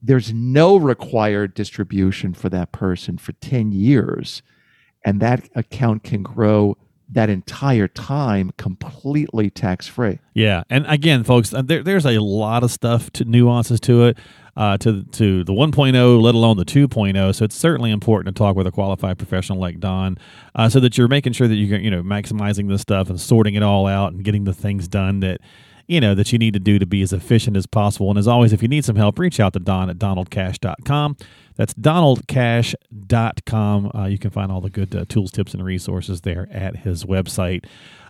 there's 0.00 0.32
no 0.32 0.76
required 0.76 1.52
distribution 1.54 2.32
for 2.32 2.48
that 2.48 2.72
person 2.72 3.18
for 3.18 3.32
10 3.32 3.72
years. 3.72 4.42
And 5.04 5.20
that 5.20 5.48
account 5.54 6.04
can 6.04 6.22
grow 6.22 6.76
that 7.08 7.30
entire 7.30 7.88
time 7.88 8.52
completely 8.56 9.50
tax 9.50 9.86
free. 9.86 10.18
Yeah, 10.34 10.64
and 10.68 10.86
again, 10.86 11.24
folks, 11.24 11.54
uh, 11.54 11.62
there, 11.62 11.82
there's 11.82 12.06
a 12.06 12.20
lot 12.20 12.62
of 12.64 12.70
stuff 12.70 13.10
to 13.12 13.24
nuances 13.24 13.80
to 13.80 14.04
it, 14.04 14.18
uh, 14.56 14.78
to 14.78 15.04
to 15.04 15.44
the 15.44 15.52
1.0, 15.52 16.20
let 16.22 16.34
alone 16.34 16.56
the 16.56 16.64
2.0. 16.64 17.34
So 17.34 17.44
it's 17.44 17.56
certainly 17.56 17.90
important 17.90 18.34
to 18.34 18.38
talk 18.38 18.56
with 18.56 18.66
a 18.66 18.72
qualified 18.72 19.18
professional 19.18 19.58
like 19.58 19.78
Don, 19.78 20.18
uh, 20.54 20.68
so 20.68 20.80
that 20.80 20.98
you're 20.98 21.08
making 21.08 21.32
sure 21.34 21.46
that 21.46 21.54
you're 21.54 21.78
you 21.78 21.90
know 21.90 22.02
maximizing 22.02 22.68
this 22.68 22.82
stuff 22.82 23.08
and 23.08 23.20
sorting 23.20 23.54
it 23.54 23.62
all 23.62 23.86
out 23.86 24.12
and 24.12 24.24
getting 24.24 24.44
the 24.44 24.54
things 24.54 24.88
done 24.88 25.20
that 25.20 25.40
you 25.86 26.00
know 26.00 26.14
that 26.14 26.32
you 26.32 26.38
need 26.38 26.54
to 26.54 26.60
do 26.60 26.78
to 26.78 26.86
be 26.86 27.02
as 27.02 27.12
efficient 27.12 27.56
as 27.56 27.66
possible. 27.66 28.10
And 28.10 28.18
as 28.18 28.28
always, 28.28 28.52
if 28.52 28.62
you 28.62 28.68
need 28.68 28.84
some 28.84 28.96
help, 28.96 29.18
reach 29.18 29.40
out 29.40 29.52
to 29.54 29.58
Don 29.58 29.90
at 29.90 29.98
donaldcash.com. 29.98 31.16
That's 31.56 31.74
donaldcash.com. 31.74 33.90
Uh, 33.94 34.06
you 34.06 34.18
can 34.18 34.30
find 34.30 34.52
all 34.52 34.60
the 34.60 34.70
good 34.70 34.94
uh, 34.94 35.04
tools, 35.08 35.30
tips, 35.30 35.54
and 35.54 35.64
resources 35.64 36.22
there 36.22 36.48
at 36.50 36.76
his 36.76 37.04
website. 37.04 37.64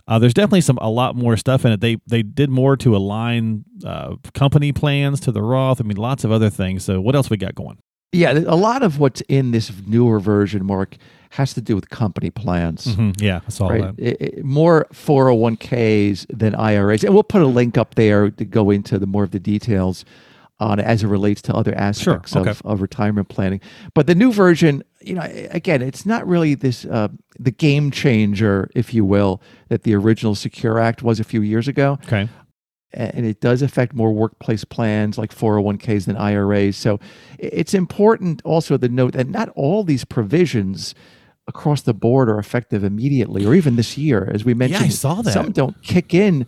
Uh, 0.07 0.19
there's 0.19 0.33
definitely 0.33 0.61
some 0.61 0.77
a 0.81 0.89
lot 0.89 1.15
more 1.15 1.35
stuff 1.35 1.65
in 1.65 1.71
it. 1.71 1.81
They 1.81 1.97
they 2.07 2.23
did 2.23 2.49
more 2.49 2.77
to 2.77 2.95
align 2.95 3.65
uh, 3.85 4.15
company 4.33 4.71
plans 4.71 5.19
to 5.21 5.31
the 5.31 5.41
Roth. 5.41 5.81
I 5.81 5.83
mean, 5.83 5.97
lots 5.97 6.23
of 6.23 6.31
other 6.31 6.49
things. 6.49 6.83
So 6.83 7.01
what 7.01 7.15
else 7.15 7.29
we 7.29 7.37
got 7.37 7.55
going? 7.55 7.77
Yeah, 8.13 8.31
a 8.31 8.55
lot 8.55 8.83
of 8.83 8.99
what's 8.99 9.21
in 9.27 9.51
this 9.51 9.69
newer 9.85 10.21
version, 10.21 10.65
Mark, 10.65 10.95
has 11.31 11.53
to 11.53 11.61
do 11.61 11.75
with 11.75 11.89
company 11.89 12.29
plans. 12.29 12.95
Mhm, 12.95 13.21
Yeah, 13.21 13.41
I 13.45 13.49
saw 13.49 13.67
Right. 13.67 13.81
that. 13.81 13.95
It- 13.97 14.17
it- 14.21 14.45
more 14.45 14.87
401ks 14.91 16.25
than 16.29 16.55
IRAs. 16.55 17.03
And 17.03 17.13
we'll 17.13 17.23
put 17.23 17.41
a 17.41 17.47
link 17.47 17.77
up 17.77 17.95
there 17.95 18.29
to 18.29 18.45
go 18.45 18.69
into 18.69 18.97
the 18.99 19.07
more 19.07 19.23
of 19.23 19.31
the 19.31 19.39
details 19.39 20.05
on 20.59 20.79
as 20.79 21.03
it 21.03 21.07
relates 21.07 21.41
to 21.43 21.53
other 21.53 21.75
aspects 21.77 22.35
okay. 22.35 22.49
of, 22.49 22.61
of 22.65 22.81
retirement 22.81 23.29
planning. 23.29 23.61
But 23.93 24.07
the 24.07 24.15
new 24.15 24.31
version, 24.31 24.83
you 25.01 25.13
know, 25.13 25.21
again, 25.51 25.81
it's 25.83 26.03
not 26.05 26.27
really 26.27 26.55
this 26.55 26.83
uh, 26.85 27.09
the 27.39 27.51
game 27.51 27.91
changer, 27.91 28.67
if 28.73 28.93
you 28.93 29.05
will, 29.05 29.39
that 29.69 29.83
the 29.83 29.93
original 29.93 30.33
Secure 30.33 30.79
Act 30.79 31.03
was 31.03 31.19
a 31.19 31.23
few 31.23 31.41
years 31.43 31.67
ago 31.67 31.99
Okay. 32.05 32.27
and 32.91 33.23
it 33.27 33.39
does 33.39 33.61
affect 33.61 33.93
more 33.93 34.11
workplace 34.11 34.63
plans 34.63 35.19
like 35.19 35.31
401ks 35.31 36.05
than 36.05 36.17
IRAs. 36.17 36.75
So 36.75 36.99
it's 37.37 37.75
important 37.75 38.41
also 38.43 38.77
to 38.77 38.89
note 38.89 39.13
that 39.13 39.29
not 39.29 39.49
all 39.49 39.83
these 39.83 40.05
provisions 40.05 40.95
across 41.47 41.81
the 41.81 41.93
board 41.93 42.29
are 42.29 42.39
effective 42.39 42.83
immediately 42.83 43.45
or 43.45 43.53
even 43.55 43.75
this 43.75 43.97
year. 43.97 44.29
As 44.33 44.43
we 44.43 44.53
mentioned, 44.53 44.81
Yeah, 44.81 44.87
I 44.87 44.89
saw 44.89 45.21
that. 45.21 45.31
some 45.33 45.51
don't 45.51 45.81
kick 45.81 46.13
in 46.13 46.45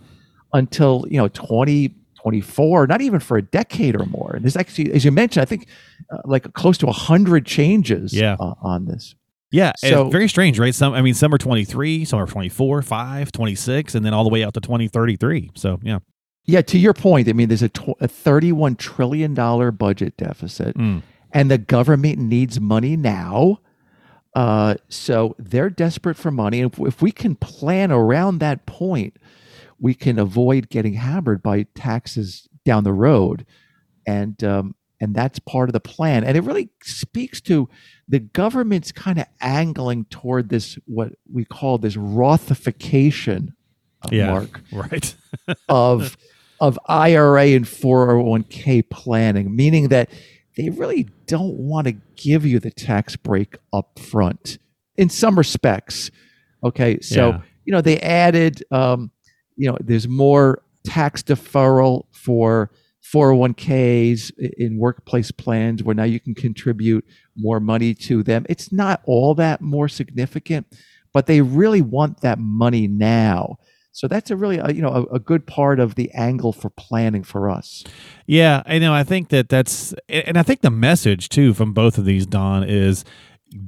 until, 0.52 1.04
you 1.10 1.16
know, 1.16 1.28
2024, 1.28 2.86
not 2.86 3.00
even 3.00 3.20
for 3.20 3.36
a 3.36 3.42
decade 3.42 3.96
or 4.00 4.04
more. 4.06 4.32
And 4.34 4.44
there's 4.44 4.56
actually, 4.56 4.92
as 4.92 5.04
you 5.04 5.10
mentioned, 5.10 5.42
I 5.42 5.46
think 5.46 5.66
uh, 6.12 6.18
like 6.24 6.52
close 6.54 6.78
to 6.78 6.86
100 6.86 7.46
changes 7.46 8.12
Yeah. 8.12 8.36
uh, 8.38 8.54
on 8.60 8.86
this. 8.86 9.14
Yeah, 9.52 9.72
So- 9.78 10.06
it's 10.06 10.12
very 10.12 10.28
strange, 10.28 10.58
right? 10.58 10.74
Some, 10.74 10.92
I 10.94 11.02
mean, 11.02 11.14
some 11.14 11.34
are 11.34 11.38
23, 11.38 12.04
some 12.04 12.20
are 12.20 12.26
24, 12.26 12.82
5, 12.82 13.32
26, 13.32 13.94
and 13.96 14.04
then 14.06 14.14
all 14.14 14.22
the 14.22 14.30
way 14.30 14.44
out 14.44 14.54
to 14.54 14.60
2033. 14.60 15.50
So, 15.54 15.80
yeah. 15.82 15.98
Yeah, 16.46 16.62
to 16.62 16.78
your 16.78 16.94
point, 16.94 17.28
I 17.28 17.32
mean, 17.32 17.48
there's 17.48 17.62
a, 17.62 17.68
tw- 17.68 17.96
a 18.00 18.06
$31 18.08 18.78
trillion 18.78 19.34
budget 19.34 20.16
deficit. 20.16 20.76
Mm. 20.76 21.02
and 21.32 21.48
the 21.50 21.58
government 21.58 22.18
needs 22.18 22.58
money 22.60 22.96
now. 22.96 23.60
Uh, 24.34 24.76
so 24.88 25.34
they're 25.38 25.70
desperate 25.70 26.16
for 26.16 26.30
money. 26.30 26.60
And 26.60 26.72
if, 26.72 26.78
if 26.80 27.02
we 27.02 27.10
can 27.12 27.34
plan 27.34 27.90
around 27.90 28.38
that 28.38 28.66
point, 28.66 29.16
we 29.78 29.94
can 29.94 30.18
avoid 30.18 30.68
getting 30.68 30.94
hammered 30.94 31.42
by 31.42 31.64
taxes 31.74 32.48
down 32.64 32.84
the 32.84 32.92
road, 32.92 33.46
and 34.06 34.42
um, 34.44 34.74
and 35.00 35.14
that's 35.14 35.38
part 35.40 35.68
of 35.68 35.72
the 35.72 35.80
plan. 35.80 36.22
And 36.24 36.36
it 36.36 36.44
really 36.44 36.68
speaks 36.82 37.40
to 37.42 37.68
the 38.06 38.20
government's 38.20 38.92
kind 38.92 39.18
of 39.18 39.26
angling 39.40 40.04
toward 40.06 40.48
this 40.50 40.78
what 40.86 41.12
we 41.32 41.44
call 41.44 41.78
this 41.78 41.96
Rothification, 41.96 43.54
uh, 44.04 44.08
Yeah. 44.12 44.30
Mark 44.32 44.60
Right. 44.72 45.14
of 45.68 46.16
of 46.60 46.78
IRA 46.86 47.46
and 47.48 47.64
401k 47.64 48.88
planning, 48.90 49.56
meaning 49.56 49.88
that 49.88 50.10
they 50.60 50.68
really 50.68 51.08
don't 51.26 51.54
want 51.54 51.86
to 51.86 51.92
give 52.16 52.44
you 52.44 52.58
the 52.58 52.70
tax 52.70 53.16
break 53.16 53.56
up 53.72 53.98
front 53.98 54.58
in 54.98 55.08
some 55.08 55.38
respects. 55.38 56.10
Okay. 56.62 57.00
So, 57.00 57.30
Yeah. 57.30 57.40
you 57.64 57.72
know, 57.72 57.80
they 57.80 57.98
added, 58.00 58.62
um, 58.70 59.10
you 59.56 59.70
know, 59.70 59.78
there's 59.80 60.06
more 60.06 60.62
tax 60.84 61.22
deferral 61.22 62.04
for 62.12 62.70
401ks 63.02 64.30
in 64.58 64.76
workplace 64.78 65.30
plans 65.30 65.82
where 65.82 65.94
now 65.94 66.04
you 66.04 66.20
can 66.20 66.34
contribute 66.34 67.06
more 67.36 67.58
money 67.58 67.94
to 67.94 68.22
them. 68.22 68.44
It's 68.50 68.70
not 68.70 69.00
all 69.06 69.34
that 69.36 69.62
more 69.62 69.88
significant, 69.88 70.66
but 71.14 71.26
they 71.26 71.40
really 71.40 71.80
want 71.80 72.20
that 72.20 72.38
money 72.38 72.86
now. 72.86 73.56
So 73.92 74.08
that's 74.08 74.30
a 74.30 74.36
really, 74.36 74.58
a, 74.58 74.72
you 74.72 74.82
know, 74.82 75.08
a, 75.10 75.16
a 75.16 75.18
good 75.18 75.46
part 75.46 75.80
of 75.80 75.94
the 75.96 76.10
angle 76.12 76.52
for 76.52 76.70
planning 76.70 77.22
for 77.22 77.50
us. 77.50 77.84
Yeah, 78.26 78.62
I 78.66 78.78
know. 78.78 78.94
I 78.94 79.04
think 79.04 79.28
that 79.30 79.48
that's, 79.48 79.94
and 80.08 80.38
I 80.38 80.42
think 80.42 80.60
the 80.60 80.70
message 80.70 81.28
too 81.28 81.54
from 81.54 81.72
both 81.72 81.98
of 81.98 82.04
these, 82.04 82.26
Don, 82.26 82.62
is 82.62 83.04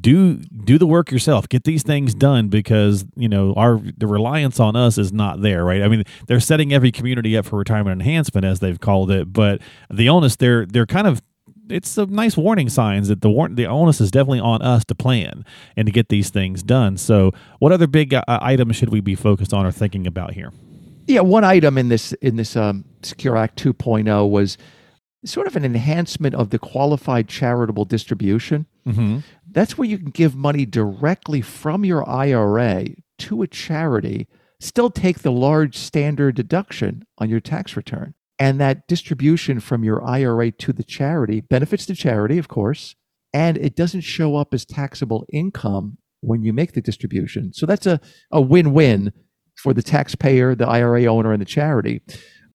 do 0.00 0.36
do 0.36 0.78
the 0.78 0.86
work 0.86 1.10
yourself. 1.10 1.48
Get 1.48 1.64
these 1.64 1.82
things 1.82 2.14
done 2.14 2.48
because 2.48 3.04
you 3.16 3.28
know 3.28 3.52
our 3.54 3.80
the 3.96 4.06
reliance 4.06 4.60
on 4.60 4.76
us 4.76 4.96
is 4.96 5.12
not 5.12 5.42
there, 5.42 5.64
right? 5.64 5.82
I 5.82 5.88
mean, 5.88 6.04
they're 6.28 6.40
setting 6.40 6.72
every 6.72 6.92
community 6.92 7.36
up 7.36 7.46
for 7.46 7.58
retirement 7.58 8.00
enhancement 8.00 8.44
as 8.44 8.60
they've 8.60 8.78
called 8.78 9.10
it, 9.10 9.32
but 9.32 9.60
the 9.90 10.08
onus 10.08 10.36
they're 10.36 10.66
they're 10.66 10.86
kind 10.86 11.06
of 11.06 11.20
it's 11.72 11.88
some 11.88 12.14
nice 12.14 12.36
warning 12.36 12.68
signs 12.68 13.08
that 13.08 13.20
the 13.20 13.30
war- 13.30 13.48
the 13.48 13.66
onus 13.66 14.00
is 14.00 14.10
definitely 14.10 14.40
on 14.40 14.62
us 14.62 14.84
to 14.86 14.94
plan 14.94 15.44
and 15.76 15.86
to 15.86 15.92
get 15.92 16.08
these 16.08 16.30
things 16.30 16.62
done. 16.62 16.96
So, 16.96 17.32
what 17.58 17.72
other 17.72 17.86
big 17.86 18.14
uh, 18.14 18.22
items 18.26 18.76
should 18.76 18.90
we 18.90 19.00
be 19.00 19.14
focused 19.14 19.52
on 19.52 19.66
or 19.66 19.72
thinking 19.72 20.06
about 20.06 20.34
here? 20.34 20.52
Yeah, 21.06 21.20
one 21.20 21.44
item 21.44 21.78
in 21.78 21.88
this 21.88 22.12
in 22.14 22.36
this 22.36 22.56
um, 22.56 22.84
Secure 23.02 23.36
Act 23.36 23.62
2.0 23.62 24.30
was 24.30 24.56
sort 25.24 25.46
of 25.46 25.56
an 25.56 25.64
enhancement 25.64 26.34
of 26.34 26.50
the 26.50 26.58
qualified 26.58 27.28
charitable 27.28 27.84
distribution. 27.84 28.66
Mm-hmm. 28.86 29.18
That's 29.50 29.78
where 29.78 29.88
you 29.88 29.98
can 29.98 30.10
give 30.10 30.34
money 30.34 30.66
directly 30.66 31.40
from 31.40 31.84
your 31.84 32.08
IRA 32.08 32.86
to 33.18 33.42
a 33.42 33.46
charity, 33.46 34.26
still 34.60 34.90
take 34.90 35.20
the 35.20 35.30
large 35.30 35.76
standard 35.76 36.34
deduction 36.34 37.04
on 37.18 37.28
your 37.28 37.40
tax 37.40 37.76
return. 37.76 38.14
And 38.42 38.60
that 38.60 38.88
distribution 38.88 39.60
from 39.60 39.84
your 39.84 40.04
IRA 40.04 40.50
to 40.50 40.72
the 40.72 40.82
charity 40.82 41.40
benefits 41.40 41.86
the 41.86 41.94
charity, 41.94 42.38
of 42.38 42.48
course, 42.48 42.96
and 43.32 43.56
it 43.56 43.76
doesn't 43.76 44.00
show 44.00 44.34
up 44.34 44.52
as 44.52 44.64
taxable 44.64 45.24
income 45.32 45.98
when 46.22 46.42
you 46.42 46.52
make 46.52 46.72
the 46.72 46.80
distribution. 46.80 47.52
So 47.52 47.66
that's 47.66 47.86
a, 47.86 48.00
a 48.32 48.40
win 48.40 48.72
win 48.72 49.12
for 49.54 49.72
the 49.72 49.82
taxpayer, 49.82 50.56
the 50.56 50.66
IRA 50.66 51.04
owner, 51.06 51.32
and 51.32 51.40
the 51.40 51.46
charity. 51.46 52.02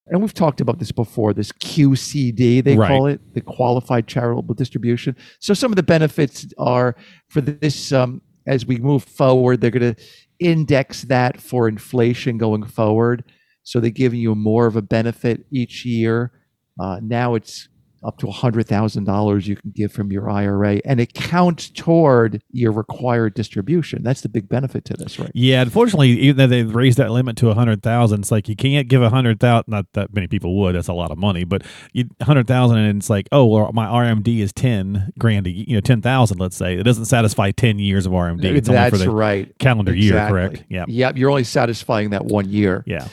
And 0.08 0.20
we've 0.22 0.34
talked 0.34 0.60
about 0.60 0.80
this 0.80 0.92
before 0.92 1.34
this 1.34 1.54
QCD, 1.54 2.66
they 2.66 2.76
Right. 2.76 2.90
call 2.90 3.08
it, 3.08 3.22
the 3.34 3.40
qualified 3.40 4.08
charitable 4.08 4.56
distribution. 4.56 5.16
So 5.40 5.54
some 5.54 5.72
of 5.72 5.78
the 5.78 5.84
benefits 5.84 6.48
are 6.58 6.98
for 7.30 7.40
this, 7.40 7.94
um, 7.94 8.22
as 8.46 8.66
we 8.66 8.76
move 8.78 9.06
forward, 9.06 9.62
they're 9.62 9.72
going 9.72 9.96
to 9.96 10.04
index 10.40 11.04
that 11.04 11.40
for 11.40 11.70
inflation 11.70 12.38
going 12.38 12.64
forward. 12.64 13.24
So 13.68 13.82
they're 13.82 13.90
giving 13.90 14.22
you 14.22 14.34
more 14.34 14.66
of 14.66 14.78
a 14.78 14.82
benefit 14.82 15.46
each 15.52 15.84
year. 15.84 16.32
Uh, 16.80 17.02
now 17.04 17.36
it's 17.36 17.68
up 18.02 18.18
to 18.20 18.26
$100,000 18.28 19.46
you 19.46 19.56
can 19.58 19.72
give 19.72 19.92
from 19.92 20.10
your 20.10 20.30
IRA, 20.30 20.80
and 20.86 21.02
it 21.02 21.14
counts 21.14 21.70
toward 21.70 22.42
your 22.52 22.72
required 22.72 23.34
distribution. 23.34 24.04
That's 24.04 24.22
the 24.22 24.30
big 24.30 24.48
benefit 24.48 24.86
to 24.86 24.94
this, 24.94 25.20
right? 25.20 25.32
Yeah, 25.34 25.64
unfortunately, 25.64 26.12
even 26.12 26.38
though 26.38 26.48
they've 26.48 26.74
raised 26.74 26.98
that 26.98 27.12
limit 27.12 27.36
to 27.38 27.50
a 27.50 27.56
hundred 27.56 27.84
thousand, 27.84 28.22
it's 28.22 28.32
like 28.32 28.48
you 28.48 28.56
can't 28.56 28.88
give 28.88 29.02
a 29.02 29.10
hundred 29.10 29.42
thousand. 29.42 29.66
Not 29.68 29.88
that 29.94 30.14
many 30.14 30.28
people 30.28 30.58
would. 30.60 30.76
That's 30.76 30.88
a 30.88 30.94
lot 30.94 31.12
of 31.12 31.18
money, 31.18 31.44
but 31.44 31.64
you 31.92 32.08
hundred 32.22 32.48
thousand, 32.48 32.78
and 32.78 33.02
it's 33.02 33.10
like, 33.10 33.28
oh, 33.34 33.46
well, 33.48 33.74
my 33.74 33.86
RMD 33.88 34.40
is 34.40 34.54
ten 34.54 35.12
grand, 35.20 35.46
a, 35.46 35.50
you 35.50 35.74
know, 35.76 35.82
ten 35.82 36.02
thousand. 36.02 36.40
Let's 36.40 36.56
say 36.56 36.76
it 36.78 36.84
doesn't 36.84 37.06
satisfy 37.06 37.52
ten 37.52 37.80
years 37.80 38.06
of 38.06 38.14
RMD. 38.14 38.46
It's 38.46 38.70
only 38.70 38.80
That's 38.80 38.98
for 38.98 39.04
the 39.04 39.12
right. 39.12 39.52
calendar 39.60 39.94
year, 39.94 40.26
correct? 40.30 40.64
Yeah, 40.70 40.86
Yep. 40.88 41.18
You're 41.18 41.32
only 41.32 41.44
satisfying 41.44 42.12
that 42.12 42.26
one 42.26 42.48
year. 42.48 42.84
yeah. 42.88 43.08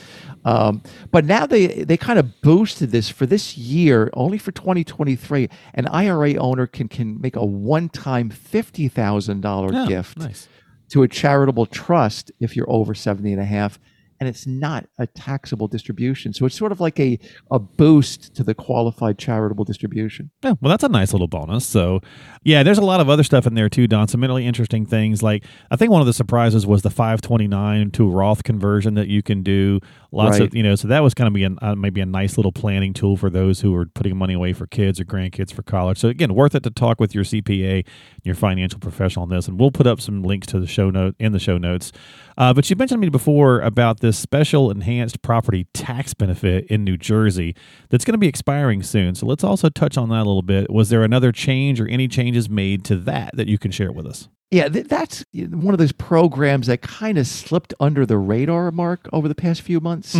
Um, 0.45 0.83
but 1.11 1.25
now 1.25 1.47
they 1.47 1.67
they 1.85 1.97
kind 1.97 2.19
of 2.19 2.41
boosted 2.43 2.91
this 2.91 3.09
for 3.09 3.27
this 3.27 3.57
year, 3.57 4.11
only 4.15 4.39
for 4.39 4.53
2023. 4.53 5.49
An 5.75 5.87
IRA 5.89 6.35
owner 6.35 6.67
can 6.67 6.89
can 6.89 7.21
make 7.21 7.37
a 7.37 7.45
one 7.45 7.89
time 7.89 8.31
fifty 8.31 8.89
thousand 8.89 9.41
dollar 9.41 9.71
Oh, 9.75 9.87
gift 9.87 10.19
Nice. 10.19 10.49
to 10.91 11.03
a 11.03 11.09
charitable 11.09 11.67
trust 11.67 12.31
if 12.41 12.57
you're 12.57 12.71
over 12.71 12.95
70 12.95 13.33
and 13.33 13.41
a 13.41 13.45
half 13.45 13.79
and 14.21 14.29
it's 14.29 14.47
not 14.47 14.87
a 14.99 15.09
taxable 15.09 15.67
distribution 15.67 16.33
so 16.33 16.47
it's 16.47 16.55
sort 16.55 16.71
of 16.71 16.81
like 16.81 17.01
a, 17.01 17.19
a 17.51 17.59
boost 17.59 18.33
to 18.37 18.45
the 18.45 18.55
qualified 18.55 19.19
charitable 19.19 19.65
distribution 19.65 20.31
Yeah, 20.45 20.55
well, 20.61 20.71
that's 20.71 20.85
a 20.85 20.89
nice 20.89 21.13
little 21.13 21.27
bonus. 21.27 21.67
So, 21.67 22.01
yeah, 22.45 22.63
there's 22.63 22.79
a 22.79 22.85
lot 22.85 23.01
of 23.01 23.09
other 23.11 23.25
stuff 23.25 23.45
in 23.45 23.55
there 23.55 23.69
too, 23.69 23.89
Don. 23.89 24.07
Some 24.07 24.21
really 24.21 24.47
interesting 24.47 24.87
things. 24.87 25.21
Like, 25.23 25.45
I 25.73 25.77
think 25.77 25.91
one 25.91 26.01
of 26.01 26.07
the 26.07 26.13
surprises 26.13 26.65
was 26.65 26.83
the 26.83 26.91
529 26.91 27.91
to 27.93 28.09
Roth 28.09 28.45
conversion 28.45 28.95
that 28.95 29.09
you 29.09 29.21
can 29.23 29.43
do. 29.43 29.81
Lots 30.15 30.39
Right. 30.39 30.49
of, 30.49 30.55
you 30.55 30.63
know, 30.63 30.77
so 30.77 30.87
that 30.89 31.03
was 31.03 31.13
going 31.13 31.31
to 31.31 31.35
be 31.35 31.43
an, 31.45 31.59
uh, 31.61 31.75
maybe 31.75 32.01
a 32.01 32.07
nice 32.07 32.37
little 32.39 32.53
planning 32.53 32.93
tool 32.93 33.17
for 33.17 33.29
those 33.31 33.61
who 33.61 33.75
are 33.75 33.87
putting 33.87 34.17
money 34.17 34.35
away 34.35 34.53
for 34.53 34.67
kids 34.67 35.01
or 35.01 35.05
grandkids 35.05 35.53
for 35.53 35.63
college. 35.63 35.99
So, 35.99 36.09
again, 36.09 36.35
worth 36.35 36.55
it 36.55 36.63
to 36.63 36.71
talk 36.71 37.01
with 37.01 37.15
your 37.15 37.25
CPA, 37.25 37.85
your 38.23 38.35
financial 38.35 38.79
professional 38.79 39.25
on 39.25 39.31
this. 39.31 39.49
And 39.49 39.59
we'll 39.59 39.73
put 39.73 39.87
up 39.87 40.01
some 40.01 40.23
links 40.23 40.47
to 40.49 40.61
the 40.61 40.67
show 40.67 40.89
note 40.91 41.17
in 41.19 41.33
the 41.33 41.39
show 41.41 41.59
notes. 41.59 41.91
Uh, 42.39 42.53
but 42.55 42.69
you 42.71 42.77
mentioned 42.77 43.01
to 43.03 43.07
me 43.07 43.11
before 43.11 43.61
about 43.61 44.01
this 44.01 44.19
special 44.19 44.71
enhanced 44.71 45.21
property 45.23 45.67
tax 45.75 46.15
benefit 46.15 46.67
in 46.67 46.85
New 46.85 46.97
Jersey 46.97 47.55
that's 47.91 48.05
going 48.05 48.13
to 48.15 48.19
be 48.19 48.29
expiring 48.29 48.83
soon. 48.83 49.15
So 49.15 49.27
let's 49.27 49.45
also 49.45 49.69
touch 49.69 49.97
on 49.97 50.09
that 50.11 50.17
a 50.23 50.29
little 50.29 50.43
bit. 50.43 50.71
Was 50.71 50.89
there 50.91 51.03
another 51.03 51.33
change 51.33 51.81
or 51.81 51.89
any 51.89 52.09
changes 52.09 52.49
made 52.49 52.85
to 52.87 52.97
that 52.97 53.37
that 53.37 53.49
you 53.49 53.59
can 53.59 53.71
share 53.71 53.93
with 53.93 54.07
us? 54.07 54.29
Yeah 54.55 54.69
th- 54.69 54.87
that's 54.89 55.25
one 55.33 55.75
of 55.75 55.79
those 55.79 55.93
programs 55.93 56.67
that 56.67 56.81
kind 56.83 57.19
of 57.19 57.27
slipped 57.27 57.75
under 57.81 58.05
the 58.07 58.19
radar 58.19 58.71
mark 58.71 59.09
over 59.13 59.29
the 59.29 59.35
past 59.35 59.61
few 59.63 59.81
months 59.81 60.15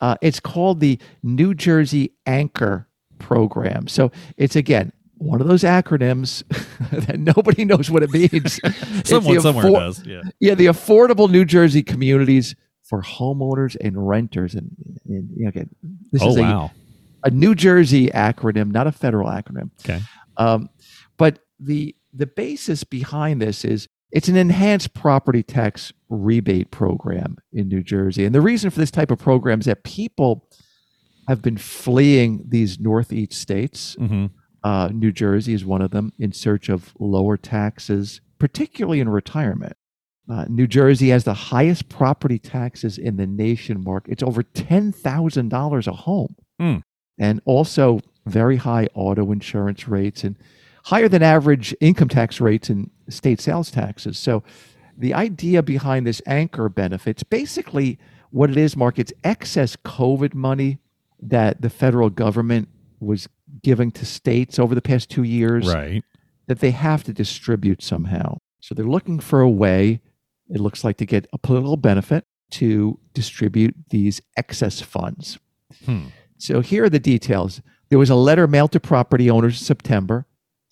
uh, 0.00 0.16
it's 0.22 0.40
called 0.40 0.80
the 0.80 0.98
new 1.22 1.54
jersey 1.54 2.12
anchor 2.26 2.88
program 3.18 3.86
so 3.88 4.10
it's 4.36 4.56
again 4.56 4.92
one 5.18 5.40
of 5.40 5.46
those 5.46 5.62
acronyms 5.62 6.42
that 7.06 7.18
nobody 7.18 7.64
knows 7.64 7.90
what 7.90 8.02
it 8.02 8.10
means 8.10 8.60
Someone 9.08 9.40
somewhere 9.40 9.64
affor- 9.66 9.74
does. 9.74 10.04
Yeah. 10.04 10.22
Yeah, 10.40 10.54
the 10.54 10.66
affordable 10.66 11.30
New 11.30 11.44
Jersey 11.44 11.82
communities 11.82 12.54
for 12.82 13.00
homeowners 13.00 13.76
and 13.80 14.06
renters. 14.08 14.54
And, 14.54 14.74
and 15.06 15.30
you 15.36 15.44
know, 15.44 15.48
again, 15.48 15.70
this 16.12 16.20
Oh 16.22 16.30
is 16.30 16.36
a, 16.36 16.70
a 17.22 17.30
New 17.30 17.54
Jersey 17.54 18.08
acronym, 18.08 18.72
not 18.72 18.86
a 18.86 18.92
federal 18.92 19.28
acronym. 19.28 19.70
Okay. 19.84 20.00
Um, 20.36 20.68
but 21.16 21.38
the 21.60 21.94
the 22.14 22.26
basis 22.26 22.84
behind 22.84 23.42
this 23.42 23.64
is 23.64 23.88
it's 24.10 24.28
an 24.28 24.36
enhanced 24.36 24.94
property 24.94 25.42
tax 25.42 25.92
rebate 26.08 26.70
program 26.70 27.36
in 27.52 27.68
New 27.68 27.82
Jersey. 27.82 28.24
And 28.24 28.34
the 28.34 28.40
reason 28.40 28.70
for 28.70 28.78
this 28.78 28.92
type 28.92 29.10
of 29.10 29.18
program 29.18 29.58
is 29.60 29.66
that 29.66 29.82
people 29.82 30.48
have 31.26 31.42
been 31.42 31.56
fleeing 31.56 32.44
these 32.48 32.78
northeast 32.78 33.32
states 33.40 33.96
hmm 33.98 34.26
uh, 34.64 34.88
New 34.92 35.12
Jersey 35.12 35.52
is 35.52 35.64
one 35.64 35.82
of 35.82 35.90
them 35.90 36.12
in 36.18 36.32
search 36.32 36.70
of 36.70 36.94
lower 36.98 37.36
taxes, 37.36 38.22
particularly 38.38 38.98
in 38.98 39.10
retirement. 39.10 39.76
Uh, 40.28 40.46
New 40.48 40.66
Jersey 40.66 41.10
has 41.10 41.24
the 41.24 41.34
highest 41.34 41.90
property 41.90 42.38
taxes 42.38 42.96
in 42.96 43.18
the 43.18 43.26
nation, 43.26 43.84
Mark. 43.84 44.06
It's 44.08 44.22
over 44.22 44.42
$10,000 44.42 45.86
a 45.86 45.92
home. 45.92 46.36
Hmm. 46.58 46.76
And 47.18 47.42
also 47.44 48.00
very 48.24 48.56
high 48.56 48.88
auto 48.94 49.30
insurance 49.30 49.86
rates 49.86 50.24
and 50.24 50.36
higher 50.84 51.08
than 51.08 51.22
average 51.22 51.74
income 51.80 52.08
tax 52.08 52.40
rates 52.40 52.68
and 52.68 52.90
state 53.08 53.40
sales 53.40 53.70
taxes. 53.70 54.18
So 54.18 54.42
the 54.96 55.14
idea 55.14 55.62
behind 55.62 56.06
this 56.06 56.22
anchor 56.26 56.68
benefits 56.68 57.22
basically 57.22 57.98
what 58.30 58.50
it 58.50 58.56
is, 58.56 58.76
Mark, 58.76 58.98
it's 58.98 59.12
excess 59.22 59.76
COVID 59.76 60.34
money 60.34 60.78
that 61.20 61.62
the 61.62 61.70
federal 61.70 62.10
government 62.10 62.68
was 63.00 63.28
giving 63.62 63.90
to 63.92 64.04
states 64.04 64.58
over 64.58 64.74
the 64.74 64.82
past 64.82 65.08
two 65.08 65.22
years 65.22 65.66
Right. 65.66 66.02
that 66.48 66.58
they 66.60 66.70
have 66.72 67.04
to 67.04 67.12
distribute 67.12 67.82
somehow. 67.82 68.38
So 68.60 68.74
they're 68.74 68.84
looking 68.84 69.20
for 69.20 69.40
a 69.40 69.48
way, 69.50 70.00
it 70.50 70.60
looks 70.60 70.84
like, 70.84 70.96
to 70.98 71.06
get 71.06 71.26
a 71.32 71.38
political 71.38 71.76
benefit 71.76 72.24
to 72.52 72.98
distribute 73.14 73.74
these 73.90 74.20
excess 74.36 74.80
funds. 74.80 75.38
Hmm. 75.84 76.06
So 76.38 76.60
here 76.60 76.84
are 76.84 76.90
the 76.90 76.98
details. 76.98 77.62
There 77.88 77.98
was 77.98 78.10
a 78.10 78.14
letter 78.16 78.46
mailed 78.46 78.72
to 78.72 78.80
property 78.80 79.30
owners 79.30 79.60
in 79.60 79.64
September 79.64 80.26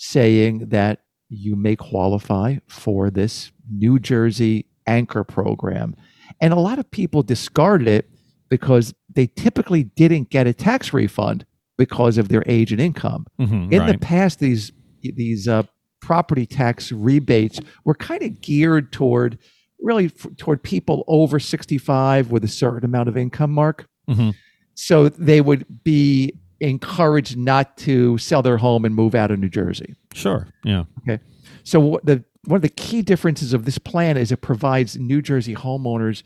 saying 0.07 0.59
that 0.71 0.99
you 1.29 1.55
may 1.55 1.77
qualify 1.77 2.57
for 2.67 3.09
this 3.09 3.53
New 3.71 4.01
Jersey 4.01 4.67
anchor 4.87 5.23
program. 5.23 5.95
And 6.41 6.53
a 6.53 6.59
lot 6.59 6.81
of 6.81 6.91
people 6.91 7.23
discarded 7.23 7.87
it 7.87 8.11
because 8.51 8.93
they 9.15 9.29
typically 9.29 9.85
didn't 9.85 10.29
get 10.31 10.49
a 10.49 10.53
tax 10.53 10.93
refund 10.93 11.47
because 11.79 12.19
of 12.19 12.29
their 12.29 12.43
age 12.47 12.73
and 12.73 12.81
income. 12.81 13.27
Mhm, 13.41 13.73
In 13.73 13.79
right. 13.81 13.93
the 13.93 13.99
past, 13.99 14.41
these 14.41 14.73
these 15.03 15.47
uh, 15.49 15.63
property 16.01 16.47
tax 16.47 16.91
rebates 16.93 17.61
were 17.85 17.95
kind 17.95 18.23
of 18.23 18.41
geared 18.41 18.93
toward 18.93 19.39
really 19.81 20.07
f- 20.07 20.27
toward 20.37 20.63
people 20.65 21.05
over 21.07 21.39
65 21.41 22.31
with 22.31 22.43
a 22.45 22.49
certain 22.49 22.85
amount 22.85 23.09
of 23.09 23.17
income 23.17 23.53
mark. 23.53 23.87
Mhm. 24.11 24.35
So 24.75 25.09
they 25.09 25.41
would 25.41 25.65
be 25.85 26.33
encouraged 26.63 27.37
not 27.37 27.77
to 27.79 28.17
sell 28.19 28.43
their 28.43 28.57
home 28.57 28.85
and 28.85 28.95
move 28.95 29.15
out 29.15 29.31
of 29.31 29.39
New 29.39 29.49
Jersey. 29.49 29.95
Sure. 30.15 30.49
Yeah. 30.65 30.85
Okay. 31.03 31.23
So 31.65 32.01
the 32.05 32.25
one 32.45 32.57
of 32.57 32.63
the 32.63 32.69
key 32.69 33.03
differences 33.03 33.53
of 33.53 33.65
this 33.65 33.79
plan 33.79 34.17
is 34.17 34.33
it 34.33 34.41
provides 34.41 34.97
New 34.97 35.23
Jersey 35.23 35.55
homeowners 35.55 36.23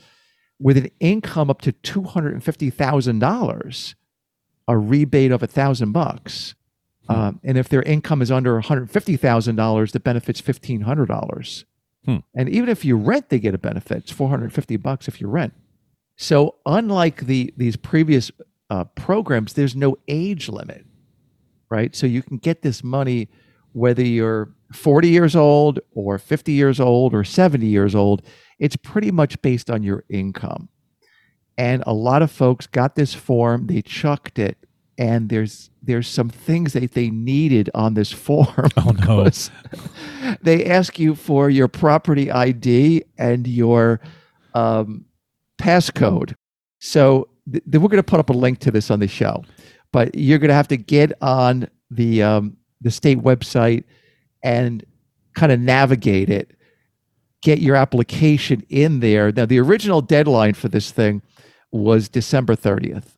with 0.59 0.77
an 0.77 0.90
income 1.01 1.51
up 1.51 1.61
to 1.62 1.72
two 1.72 2.03
hundred 2.03 2.35
and 2.35 2.44
fifty 2.44 2.70
thousand 2.70 3.18
dollars, 3.18 3.94
a 4.68 4.77
rebate 4.79 5.33
of 5.33 5.42
a 5.42 5.46
thousand 5.46 5.92
bucks, 5.92 6.55
um, 7.09 7.40
and 7.44 7.59
if 7.59 7.68
their 7.68 7.83
income 7.83 8.22
is 8.22 8.31
under 8.31 8.55
one 8.55 8.62
hundred 8.62 8.90
fifty 8.90 9.16
thousand 9.16 9.57
dollars, 9.57 9.92
the 9.92 10.01
benefit's 10.01 10.40
fifteen 10.40 10.83
hundred 10.83 11.09
dollars. 11.09 11.64
Hmm. 12.05 12.18
And 12.35 12.49
even 12.49 12.68
if 12.68 12.85
you 12.85 12.96
rent, 12.96 13.29
they 13.31 13.38
get 13.38 13.55
a 13.55 13.59
benefit. 13.59 13.99
It's 13.99 14.12
four 14.12 14.29
hundred 14.29 14.53
fifty 14.53 14.77
bucks 14.77 15.09
if 15.09 15.20
you 15.20 15.29
rent. 15.29 15.55
So 16.16 16.57
unlike 16.64 17.27
the 17.27 17.53
these 17.57 17.77
previous 17.77 18.31
uh, 18.71 18.85
programs, 18.85 19.53
there's 19.53 19.77
no 19.77 19.97
age 20.09 20.49
limit, 20.49 20.85
right? 21.71 21.95
So 21.95 22.07
you 22.07 22.23
can 22.23 22.39
get 22.39 22.63
this 22.63 22.83
money 22.83 23.29
whether 23.77 24.03
you're 24.03 24.55
40 24.73 25.11
years 25.11 25.37
old 25.37 25.81
or 25.93 26.17
50 26.17 26.51
years 26.51 26.81
old 26.81 27.13
or 27.13 27.25
70 27.25 27.67
years 27.67 27.95
old, 27.95 28.23
it's 28.59 28.75
pretty 28.75 29.11
much 29.11 29.41
based 29.43 29.71
on 29.71 29.83
your 29.83 30.03
income. 30.09 30.71
And 31.59 31.85
a 31.87 31.93
lot 31.93 32.23
of 32.23 32.31
folks 32.31 32.67
got 32.67 32.95
this 32.95 33.13
form, 33.13 33.67
they 33.67 33.83
chucked 33.83 34.39
it, 34.39 34.57
and 34.97 35.29
there's 35.29 35.69
there's 35.83 36.09
some 36.09 36.31
things 36.31 36.73
that 36.73 36.93
they 36.93 37.11
needed 37.11 37.69
on 37.75 37.93
this 37.93 38.13
form. 38.13 38.71
Oh 38.79 38.93
no. 39.07 39.29
they 40.41 40.65
ask 40.65 40.99
you 40.99 41.15
for 41.15 41.51
your 41.51 41.69
property 41.69 42.31
ID 42.31 43.05
and 43.19 43.47
your 43.47 44.01
um, 44.55 45.05
passcode. 45.61 46.35
So 46.79 47.29
th- 47.51 47.65
we're 47.67 47.89
going 47.89 47.97
to 47.97 48.03
put 48.03 48.21
up 48.21 48.31
a 48.31 48.35
link 48.35 48.59
to 48.61 48.71
this 48.71 48.91
on 48.91 49.01
the 49.01 49.09
show, 49.09 49.45
but 49.93 50.15
you're 50.15 50.39
going 50.39 50.49
to 50.49 50.55
have 50.55 50.69
to 50.69 50.77
get 50.77 51.13
on 51.23 51.69
the 51.91 52.23
um, 52.23 52.57
the 52.81 52.91
state 52.91 53.19
website 53.19 53.85
and 54.43 54.85
kind 55.35 55.53
of 55.53 55.61
navigate 55.61 56.31
it. 56.31 56.53
Get 57.43 57.61
your 57.61 57.77
application 57.77 58.65
in 58.69 59.01
there. 59.01 59.31
Now, 59.31 59.47
the 59.47 59.61
original 59.61 60.01
deadline 60.01 60.55
for 60.55 60.69
this 60.69 60.91
thing 60.91 61.23
was 61.71 62.09
December 62.09 62.57
30th. 62.57 63.17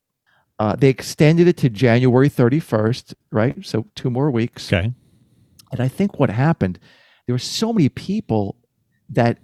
Uh, 0.59 0.75
they 0.75 0.89
extended 0.89 1.47
it 1.47 1.57
to 1.59 1.71
January 1.71 2.29
31st, 2.29 3.15
right? 3.31 3.65
So 3.65 3.87
two 3.95 4.11
more 4.11 4.31
weeks. 4.31 4.73
Okay. 4.73 4.93
And 5.71 5.81
I 5.81 5.89
think 5.89 6.19
what 6.19 6.31
happened, 6.31 6.79
there 7.27 7.35
were 7.35 7.39
so 7.39 7.73
many 7.73 7.89
people 7.89 8.57
that 9.09 9.39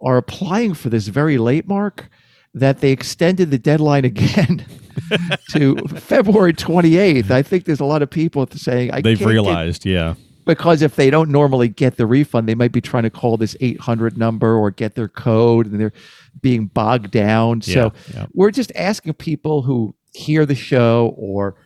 are 0.00 0.16
applying 0.16 0.74
for 0.74 0.90
this 0.90 1.08
very 1.08 1.38
late 1.38 1.68
mark 1.68 2.08
that 2.56 2.80
they 2.80 2.90
extended 2.90 3.50
the 3.50 3.58
deadline 3.58 4.04
again 4.04 4.64
to 5.52 5.76
February 5.88 6.52
28th. 6.54 7.30
I 7.30 7.42
think 7.42 7.64
there's 7.64 7.80
a 7.80 7.84
lot 7.84 8.02
of 8.02 8.10
people 8.10 8.46
saying 8.50 8.90
I 8.92 9.00
They've 9.02 9.18
can't 9.18 9.28
get- 9.28 9.32
realized, 9.32 9.84
yeah. 9.86 10.14
because 10.46 10.80
if 10.82 10.96
they 10.96 11.10
don't 11.10 11.30
normally 11.30 11.68
get 11.68 11.96
the 11.96 12.06
refund, 12.06 12.48
they 12.48 12.54
might 12.54 12.72
be 12.72 12.80
trying 12.80 13.02
to 13.04 13.10
call 13.10 13.36
this 13.36 13.54
800 13.60 14.16
number 14.16 14.56
or 14.56 14.70
get 14.70 14.94
their 14.94 15.08
code 15.08 15.66
and 15.66 15.78
they're 15.78 15.92
being 16.40 16.66
bogged 16.66 17.10
down. 17.10 17.60
So 17.62 17.70
Yeah, 17.70 18.14
yeah. 18.14 18.26
we're 18.32 18.50
just 18.50 18.72
asking 18.74 19.12
people 19.14 19.62
who 19.62 19.94
hear 20.14 20.46
the 20.46 20.54
show 20.54 21.14
or 21.18 21.56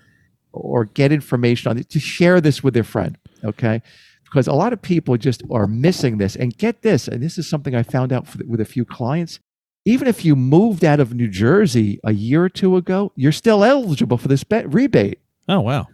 or 0.53 0.85
get 0.87 1.13
information 1.13 1.71
on 1.71 1.79
it 1.79 1.89
to 1.91 2.01
share 2.01 2.41
this 2.41 2.61
with 2.65 2.75
their 2.75 2.83
friend, 2.83 3.17
okay? 3.45 3.81
Because 4.25 4.49
a 4.49 4.53
lot 4.53 4.73
of 4.73 4.83
people 4.83 5.17
just 5.17 5.45
are 5.49 5.69
missing 5.69 6.19
this. 6.19 6.35
And 6.35 6.57
get 6.59 6.83
this, 6.83 7.07
and 7.07 7.23
this 7.23 7.39
is 7.39 7.49
something 7.49 7.73
I 7.77 7.85
found 7.85 8.13
out 8.13 8.27
for, 8.27 8.45
with 8.45 8.61
a 8.61 8.65
few 8.65 8.85
clients. 8.85 9.39
Even 9.85 10.09
if 10.09 10.25
you 10.25 10.37
moved 10.37 10.85
out 10.85 11.01
of 11.01 11.15
New 11.15 11.29
Jersey 11.29 12.01
a 12.05 12.13
year 12.13 12.45
or 12.45 12.49
two 12.49 12.77
ago, 12.77 13.13
you're 13.17 13.33
still 13.33 13.65
eligible 13.65 14.19
for 14.19 14.29
this 14.29 14.45
bet 14.45 14.73
rebate 14.73 15.19
Oh 15.49 15.61
wow. 15.61 15.89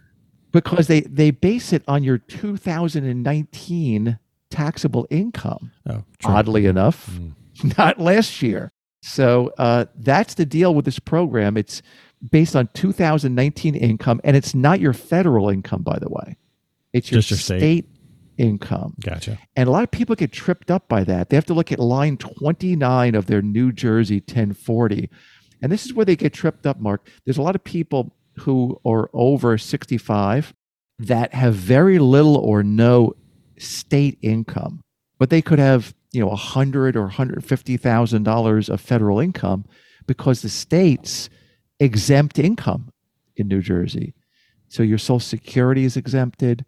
because 0.51 0.87
they 0.87 1.01
they 1.01 1.31
base 1.31 1.73
it 1.73 1.83
on 1.87 2.03
your 2.03 2.17
2019 2.17 4.19
taxable 4.49 5.07
income. 5.09 5.71
Oh, 5.89 6.03
true. 6.19 6.33
Oddly 6.33 6.65
enough, 6.65 7.09
Mm. 7.09 7.33
not 7.77 7.99
last 7.99 8.41
year. 8.41 8.71
So 9.01 9.51
uh, 9.57 9.85
that's 9.95 10.35
the 10.35 10.45
deal 10.45 10.75
with 10.75 10.85
this 10.85 10.99
program. 10.99 11.57
It's 11.57 11.81
based 12.31 12.55
on 12.55 12.67
2019 12.73 13.75
income, 13.75 14.21
and 14.23 14.35
it's 14.35 14.53
not 14.53 14.79
your 14.79 14.93
federal 14.93 15.49
income, 15.49 15.81
by 15.81 15.97
the 15.99 16.09
way. 16.09 16.37
It's 16.93 17.11
your, 17.11 17.21
Just 17.21 17.29
your 17.31 17.37
state. 17.37 17.59
state 17.59 17.85
income. 18.37 18.95
Gotcha. 18.99 19.39
And 19.55 19.67
a 19.67 19.71
lot 19.71 19.83
of 19.83 19.91
people 19.91 20.15
get 20.15 20.31
tripped 20.31 20.71
up 20.71 20.87
by 20.87 21.03
that. 21.03 21.29
They 21.29 21.37
have 21.37 21.45
to 21.45 21.53
look 21.53 21.71
at 21.71 21.79
line 21.79 22.17
29 22.17 23.15
of 23.15 23.25
their 23.25 23.41
New 23.41 23.71
Jersey 23.71 24.17
1040. 24.17 25.09
And 25.61 25.71
this 25.71 25.85
is 25.85 25.93
where 25.93 26.05
they 26.05 26.15
get 26.15 26.33
tripped 26.33 26.65
up, 26.65 26.79
Mark. 26.79 27.09
There's 27.25 27.37
a 27.37 27.41
lot 27.41 27.55
of 27.55 27.63
people 27.63 28.15
who 28.39 28.79
are 28.85 29.09
over 29.13 29.57
65 29.57 30.53
that 30.99 31.33
have 31.33 31.53
very 31.55 31.99
little 31.99 32.37
or 32.37 32.63
no 32.63 33.13
state 33.57 34.17
income, 34.21 34.81
but 35.19 35.29
they 35.29 35.41
could 35.41 35.59
have, 35.59 35.93
you 36.11 36.21
know, 36.21 36.29
a 36.29 36.35
hundred 36.35 36.95
or 36.95 37.07
hundred 37.07 37.43
fifty 37.43 37.77
thousand 37.77 38.23
dollars 38.23 38.69
of 38.69 38.81
federal 38.81 39.19
income 39.19 39.65
because 40.05 40.41
the 40.41 40.49
states 40.49 41.29
exempt 41.79 42.39
income 42.39 42.91
in 43.35 43.47
New 43.47 43.61
Jersey. 43.61 44.13
So 44.67 44.83
your 44.83 44.97
Social 44.97 45.19
Security 45.19 45.83
is 45.83 45.97
exempted. 45.97 46.65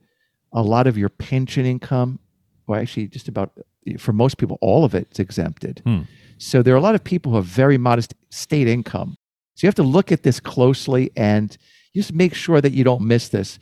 A 0.53 0.62
lot 0.62 0.88
of 0.88 0.97
your 0.97 1.09
pension 1.09 1.65
income, 1.65 2.19
well, 2.67 2.79
actually, 2.79 3.07
just 3.07 3.27
about 3.27 3.51
for 3.97 4.13
most 4.13 4.38
people, 4.38 4.57
all 4.62 4.83
of 4.83 4.93
it's 4.93 5.19
exempted. 5.19 5.81
Hmm. 5.85 6.01
So 6.38 6.62
there 6.62 6.73
are 6.73 6.77
a 6.77 6.81
lot 6.81 6.95
of 6.95 7.03
people 7.03 7.31
who 7.31 7.38
have 7.38 7.45
very 7.45 7.77
modest 7.77 8.13
state 8.29 8.67
income. 8.67 9.17
So 9.55 9.65
you 9.65 9.67
have 9.67 9.75
to 9.75 9.83
look 9.83 10.12
at 10.12 10.23
this 10.23 10.39
closely 10.39 11.12
and 11.15 11.55
just 11.95 12.13
make 12.13 12.33
sure 12.33 12.62
that 12.62 12.71
you 12.71 12.83
don't 12.83 13.01
miss 13.01 13.29
this. 13.29 13.59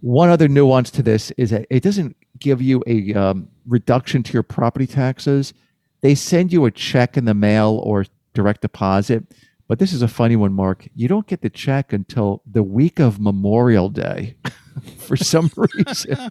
One 0.00 0.30
other 0.30 0.48
nuance 0.48 0.90
to 0.92 1.02
this 1.02 1.32
is 1.32 1.50
that 1.50 1.66
it 1.70 1.82
doesn't 1.82 2.16
give 2.38 2.62
you 2.62 2.82
a 2.86 3.12
um, 3.14 3.48
reduction 3.66 4.22
to 4.22 4.32
your 4.32 4.42
property 4.42 4.86
taxes. 4.86 5.52
They 6.00 6.14
send 6.14 6.52
you 6.52 6.64
a 6.64 6.70
check 6.70 7.16
in 7.16 7.24
the 7.24 7.34
mail 7.34 7.80
or 7.84 8.06
direct 8.32 8.62
deposit. 8.62 9.24
But 9.66 9.78
this 9.78 9.92
is 9.92 10.00
a 10.00 10.08
funny 10.08 10.36
one, 10.36 10.54
Mark. 10.54 10.88
You 10.94 11.08
don't 11.08 11.26
get 11.26 11.42
the 11.42 11.50
check 11.50 11.92
until 11.92 12.42
the 12.50 12.62
week 12.62 12.98
of 12.98 13.20
Memorial 13.20 13.90
Day 13.90 14.36
for 14.98 15.16
some 15.16 15.50
reason. 15.56 16.30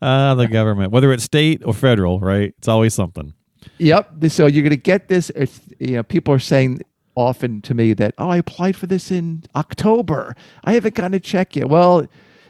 Uh, 0.00 0.34
the 0.34 0.48
government, 0.48 0.92
whether 0.92 1.12
it's 1.12 1.24
state 1.24 1.62
or 1.64 1.72
federal, 1.74 2.20
right? 2.20 2.54
It's 2.58 2.68
always 2.68 2.94
something. 2.94 3.34
Yep. 3.78 4.24
So 4.28 4.46
you're 4.46 4.62
going 4.62 4.70
to 4.70 4.76
get 4.76 5.08
this. 5.08 5.30
It's, 5.30 5.60
you 5.78 5.92
know, 5.96 6.02
people 6.02 6.32
are 6.34 6.38
saying 6.38 6.80
often 7.14 7.60
to 7.62 7.74
me 7.74 7.92
that, 7.94 8.14
oh, 8.18 8.28
I 8.30 8.38
applied 8.38 8.76
for 8.76 8.86
this 8.86 9.10
in 9.10 9.42
October. 9.54 10.34
I 10.64 10.72
haven't 10.74 10.94
gotten 10.94 11.14
a 11.14 11.20
check 11.20 11.56
yet. 11.56 11.68
Well, 11.68 12.06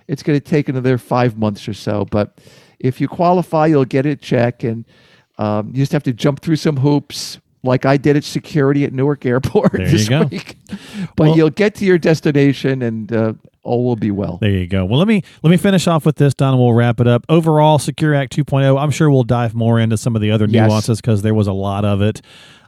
it's 0.08 0.22
going 0.22 0.38
to 0.38 0.44
take 0.44 0.68
another 0.68 0.98
five 0.98 1.36
months 1.36 1.66
or 1.68 1.74
so. 1.74 2.04
But 2.04 2.38
if 2.78 3.00
you 3.00 3.08
qualify, 3.08 3.66
you'll 3.66 3.84
get 3.84 4.06
a 4.06 4.16
check. 4.16 4.62
And 4.64 4.84
um, 5.38 5.68
you 5.68 5.74
just 5.76 5.92
have 5.92 6.02
to 6.04 6.12
jump 6.12 6.40
through 6.40 6.56
some 6.56 6.76
hoops 6.78 7.38
like 7.62 7.84
I 7.84 7.96
did 7.96 8.16
at 8.16 8.24
security 8.24 8.84
at 8.84 8.92
Newark 8.92 9.26
Airport 9.26 9.72
There 9.72 9.86
this 9.90 10.04
you 10.04 10.08
go. 10.10 10.22
week. 10.24 10.56
But 11.16 11.28
Well- 11.28 11.36
you'll 11.36 11.50
get 11.50 11.74
to 11.76 11.84
your 11.84 11.98
destination 11.98 12.82
and 12.82 13.12
uh, 13.12 13.32
all 13.62 13.84
will 13.84 13.96
be 13.96 14.10
well. 14.10 14.38
There 14.40 14.50
you 14.50 14.66
go. 14.66 14.84
Well, 14.84 14.98
let 14.98 15.08
me 15.08 15.22
let 15.42 15.50
me 15.50 15.56
finish 15.56 15.86
off 15.86 16.06
with 16.06 16.16
this, 16.16 16.34
Don, 16.34 16.54
and 16.54 16.62
we'll 16.62 16.72
wrap 16.72 17.00
it 17.00 17.06
up. 17.06 17.24
Overall, 17.28 17.78
Secure 17.78 18.14
Act 18.14 18.34
2.0. 18.36 18.80
I'm 18.80 18.90
sure 18.90 19.10
we'll 19.10 19.24
dive 19.24 19.54
more 19.54 19.78
into 19.78 19.96
some 19.96 20.16
of 20.16 20.22
the 20.22 20.30
other 20.30 20.46
nuances 20.46 21.00
because 21.00 21.22
there 21.22 21.34
was 21.34 21.46
a 21.46 21.52
lot 21.52 21.84
of 21.84 22.00
it, 22.00 22.20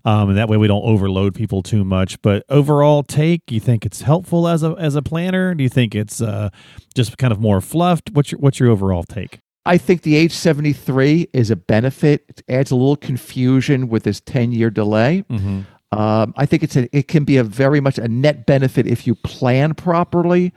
um, 0.04 0.30
and 0.30 0.38
that 0.38 0.48
way 0.48 0.56
we 0.56 0.66
don't 0.66 0.84
overload 0.84 1.34
people 1.34 1.62
too 1.62 1.84
much. 1.84 2.20
But 2.22 2.44
overall, 2.48 3.02
take 3.02 3.50
you 3.50 3.60
think 3.60 3.86
it's 3.86 4.02
helpful 4.02 4.48
as 4.48 4.62
a 4.62 4.74
as 4.78 4.94
a 4.94 5.02
planner? 5.02 5.54
Do 5.54 5.62
you 5.62 5.70
think 5.70 5.94
it's 5.94 6.20
uh, 6.20 6.50
just 6.94 7.18
kind 7.18 7.32
of 7.32 7.40
more 7.40 7.60
fluffed? 7.60 8.10
What's 8.12 8.32
your 8.32 8.40
what's 8.40 8.60
your 8.60 8.70
overall 8.70 9.04
take? 9.04 9.40
I 9.64 9.78
think 9.78 10.02
the 10.02 10.16
age 10.16 10.32
73 10.32 11.28
is 11.32 11.50
a 11.50 11.56
benefit. 11.56 12.24
It 12.28 12.42
adds 12.48 12.72
a 12.72 12.76
little 12.76 12.96
confusion 12.96 13.88
with 13.88 14.02
this 14.02 14.20
10 14.20 14.52
year 14.52 14.70
delay. 14.70 15.24
Mm-hmm. 15.30 15.60
Um, 15.96 16.34
I 16.36 16.46
think 16.46 16.62
it's 16.62 16.74
a, 16.74 16.96
it 16.96 17.06
can 17.06 17.24
be 17.24 17.36
a 17.36 17.44
very 17.44 17.80
much 17.80 17.98
a 17.98 18.08
net 18.08 18.46
benefit 18.46 18.86
if 18.86 19.06
you 19.06 19.14
plan 19.14 19.74
properly. 19.74 20.52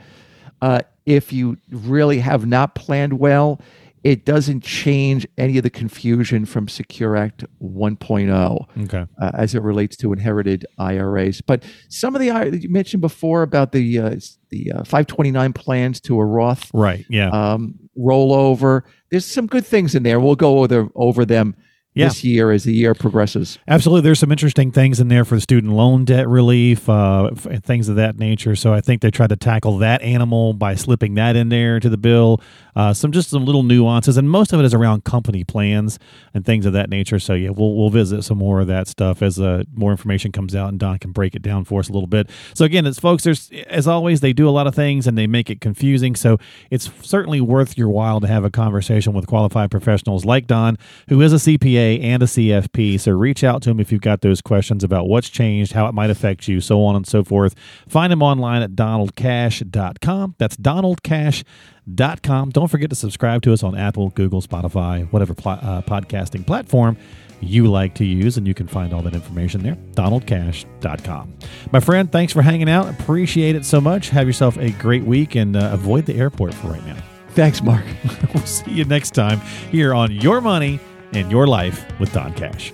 Uh, 0.65 0.79
if 1.05 1.31
you 1.31 1.55
really 1.69 2.17
have 2.19 2.47
not 2.47 2.73
planned 2.73 3.13
well, 3.19 3.61
it 4.03 4.25
doesn't 4.25 4.63
change 4.63 5.27
any 5.37 5.57
of 5.57 5.63
the 5.63 5.69
confusion 5.69 6.43
from 6.45 6.67
Secure 6.67 7.15
Act 7.15 7.43
1.0 7.61 8.67
Okay. 8.85 9.05
uh, 9.21 9.31
as 9.35 9.53
it 9.53 9.61
relates 9.61 9.95
to 9.97 10.11
inherited 10.11 10.65
IRAs. 10.79 11.41
But 11.41 11.63
some 11.89 12.15
of 12.15 12.21
the 12.21 12.31
I- 12.31 12.45
you 12.45 12.69
mentioned 12.69 13.01
before 13.01 13.43
about 13.43 13.71
the 13.73 13.99
uh, 13.99 14.15
the 14.49 14.71
uh, 14.71 14.83
529 14.85 15.53
plans 15.53 15.99
to 16.01 16.19
a 16.19 16.25
Roth 16.25 16.71
Right. 16.73 17.05
Yeah. 17.09 17.29
um, 17.29 17.75
rollover. 17.97 18.81
There's 19.11 19.25
some 19.25 19.45
good 19.47 19.65
things 19.65 19.93
in 19.95 20.01
there. 20.03 20.19
We'll 20.19 20.35
go 20.35 20.59
over, 20.63 20.89
over 20.95 21.25
them 21.25 21.55
Yeah. 21.95 22.09
this 22.09 22.23
year 22.23 22.51
as 22.51 22.65
the 22.65 22.73
year 22.73 22.93
progresses. 22.93 23.57
Absolutely. 23.67 24.01
There's 24.01 24.19
some 24.19 24.31
interesting 24.31 24.71
things 24.71 24.99
in 24.99 25.07
there 25.07 25.23
for 25.23 25.35
the 25.35 25.41
student 25.41 25.73
loan 25.73 26.05
debt 26.05 26.27
relief, 26.27 26.89
uh, 26.89 27.31
and 27.49 27.63
things 27.63 27.87
of 27.89 27.95
that 27.95 28.17
nature. 28.19 28.55
So 28.55 28.73
I 28.73 28.81
think 28.81 29.01
they 29.01 29.11
tried 29.11 29.29
to 29.29 29.37
tackle 29.37 29.77
that 29.79 30.01
animal 30.01 30.53
by 30.53 30.75
slipping 30.75 31.15
that 31.15 31.35
in 31.35 31.49
there 31.49 31.79
to 31.79 31.89
the 31.89 31.97
bill. 31.97 32.41
Uh, 32.75 32.93
some 32.93 33.13
just 33.13 33.29
some 33.29 33.45
little 33.45 33.63
nuances, 33.63 34.17
and 34.17 34.29
most 34.29 34.51
of 34.51 34.59
it 34.59 34.65
is 34.65 34.73
around 34.73 35.05
company 35.05 35.45
plans 35.45 35.97
and 36.33 36.45
things 36.45 36.65
of 36.65 36.73
that 36.73 36.89
nature. 36.89 37.19
So 37.19 37.33
yeah, 37.33 37.51
we'll 37.51 37.73
we'll 37.73 37.89
visit 37.89 38.23
some 38.23 38.37
more 38.37 38.59
of 38.59 38.67
that 38.67 38.89
stuff 38.89 39.21
as 39.21 39.39
uh, 39.39 39.63
more 39.73 39.91
information 39.91 40.33
comes 40.33 40.53
out, 40.53 40.67
and 40.67 40.77
Don 40.77 40.99
can 40.99 41.13
break 41.13 41.35
it 41.35 41.41
down 41.41 41.63
for 41.63 41.79
us 41.79 41.87
a 41.87 41.93
little 41.93 42.07
bit. 42.07 42.29
So 42.53 42.65
again, 42.65 42.85
it's 42.85 42.99
folks. 42.99 43.23
There's 43.23 43.49
as 43.67 43.87
always 43.87 44.19
they 44.19 44.33
do 44.33 44.49
a 44.49 44.51
lot 44.51 44.67
of 44.67 44.75
things 44.75 45.07
and 45.07 45.17
they 45.17 45.27
make 45.27 45.49
it 45.49 45.61
confusing. 45.61 46.15
So 46.15 46.37
it's 46.69 46.91
certainly 47.01 47.39
worth 47.39 47.77
your 47.77 47.87
while 47.87 48.19
to 48.19 48.27
have 48.27 48.43
a 48.43 48.49
conversation 48.49 49.13
with 49.13 49.25
qualified 49.25 49.71
professionals 49.71 50.25
like 50.25 50.45
Don, 50.45 50.77
who 51.07 51.21
is 51.21 51.31
a 51.31 51.39
CPA 51.85 52.03
and 52.03 52.23
a 52.23 52.25
CFP. 52.25 52.99
So 52.99 53.11
reach 53.11 53.43
out 53.43 53.61
to 53.63 53.69
him 53.71 53.79
if 53.79 53.91
you've 53.91 54.01
got 54.01 54.21
those 54.21 54.41
questions 54.41 54.83
about 54.83 55.07
what's 55.07 55.29
changed, 55.29 55.73
how 55.73 55.87
it 55.87 55.93
might 55.93 56.09
affect 56.09 56.47
you, 56.47 56.61
so 56.61 56.83
on 56.83 56.95
and 56.95 57.05
so 57.07 57.23
forth. 57.23 57.55
Find 57.87 58.11
him 58.11 58.21
online 58.21 58.61
at 58.61 58.71
donaldcash.com. 58.71 60.35
That's 60.37 60.57
donaldcash.com. 60.57 62.49
Don't 62.49 62.67
forget 62.67 62.89
to 62.89 62.95
subscribe 62.95 63.41
to 63.43 63.53
us 63.53 63.63
on 63.63 63.77
Apple, 63.77 64.09
Google, 64.09 64.41
Spotify, 64.41 65.11
whatever 65.11 65.33
pl- 65.33 65.51
uh, 65.51 65.81
podcasting 65.81 66.45
platform 66.45 66.97
you 67.41 67.67
like 67.67 67.93
to 67.95 68.05
use, 68.05 68.37
and 68.37 68.47
you 68.47 68.53
can 68.53 68.65
find 68.65 68.93
all 68.93 69.01
that 69.01 69.13
information 69.13 69.61
there. 69.61 69.75
DonaldCash.com. 69.93 71.33
My 71.71 71.79
friend, 71.79 72.11
thanks 72.11 72.33
for 72.33 72.41
hanging 72.41 72.69
out. 72.69 72.89
Appreciate 72.89 73.55
it 73.55 73.65
so 73.65 73.79
much. 73.81 74.09
Have 74.09 74.25
yourself 74.25 74.57
a 74.57 74.71
great 74.71 75.03
week 75.03 75.35
and 75.35 75.55
uh, 75.55 75.69
avoid 75.73 76.05
the 76.05 76.15
airport 76.15 76.53
for 76.53 76.67
right 76.67 76.85
now. 76.85 76.97
Thanks, 77.31 77.61
Mark. 77.61 77.83
we'll 78.33 78.45
see 78.45 78.71
you 78.71 78.85
next 78.85 79.11
time 79.11 79.41
here 79.69 79.93
on 79.93 80.11
Your 80.11 80.39
Money 80.39 80.79
and 81.15 81.31
Your 81.31 81.47
Life 81.47 81.85
with 81.99 82.11
Don 82.13 82.33
Cash. 82.33 82.73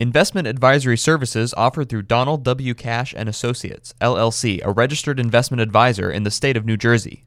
Investment 0.00 0.48
advisory 0.48 0.96
services 0.96 1.52
offered 1.58 1.90
through 1.90 2.02
Donald 2.02 2.42
W. 2.42 2.72
Cash 2.72 3.12
and 3.14 3.28
Associates, 3.28 3.92
LLC, 4.00 4.64
a 4.64 4.72
registered 4.72 5.20
investment 5.20 5.60
advisor 5.60 6.10
in 6.10 6.22
the 6.22 6.30
state 6.30 6.56
of 6.56 6.64
New 6.64 6.78
Jersey. 6.78 7.18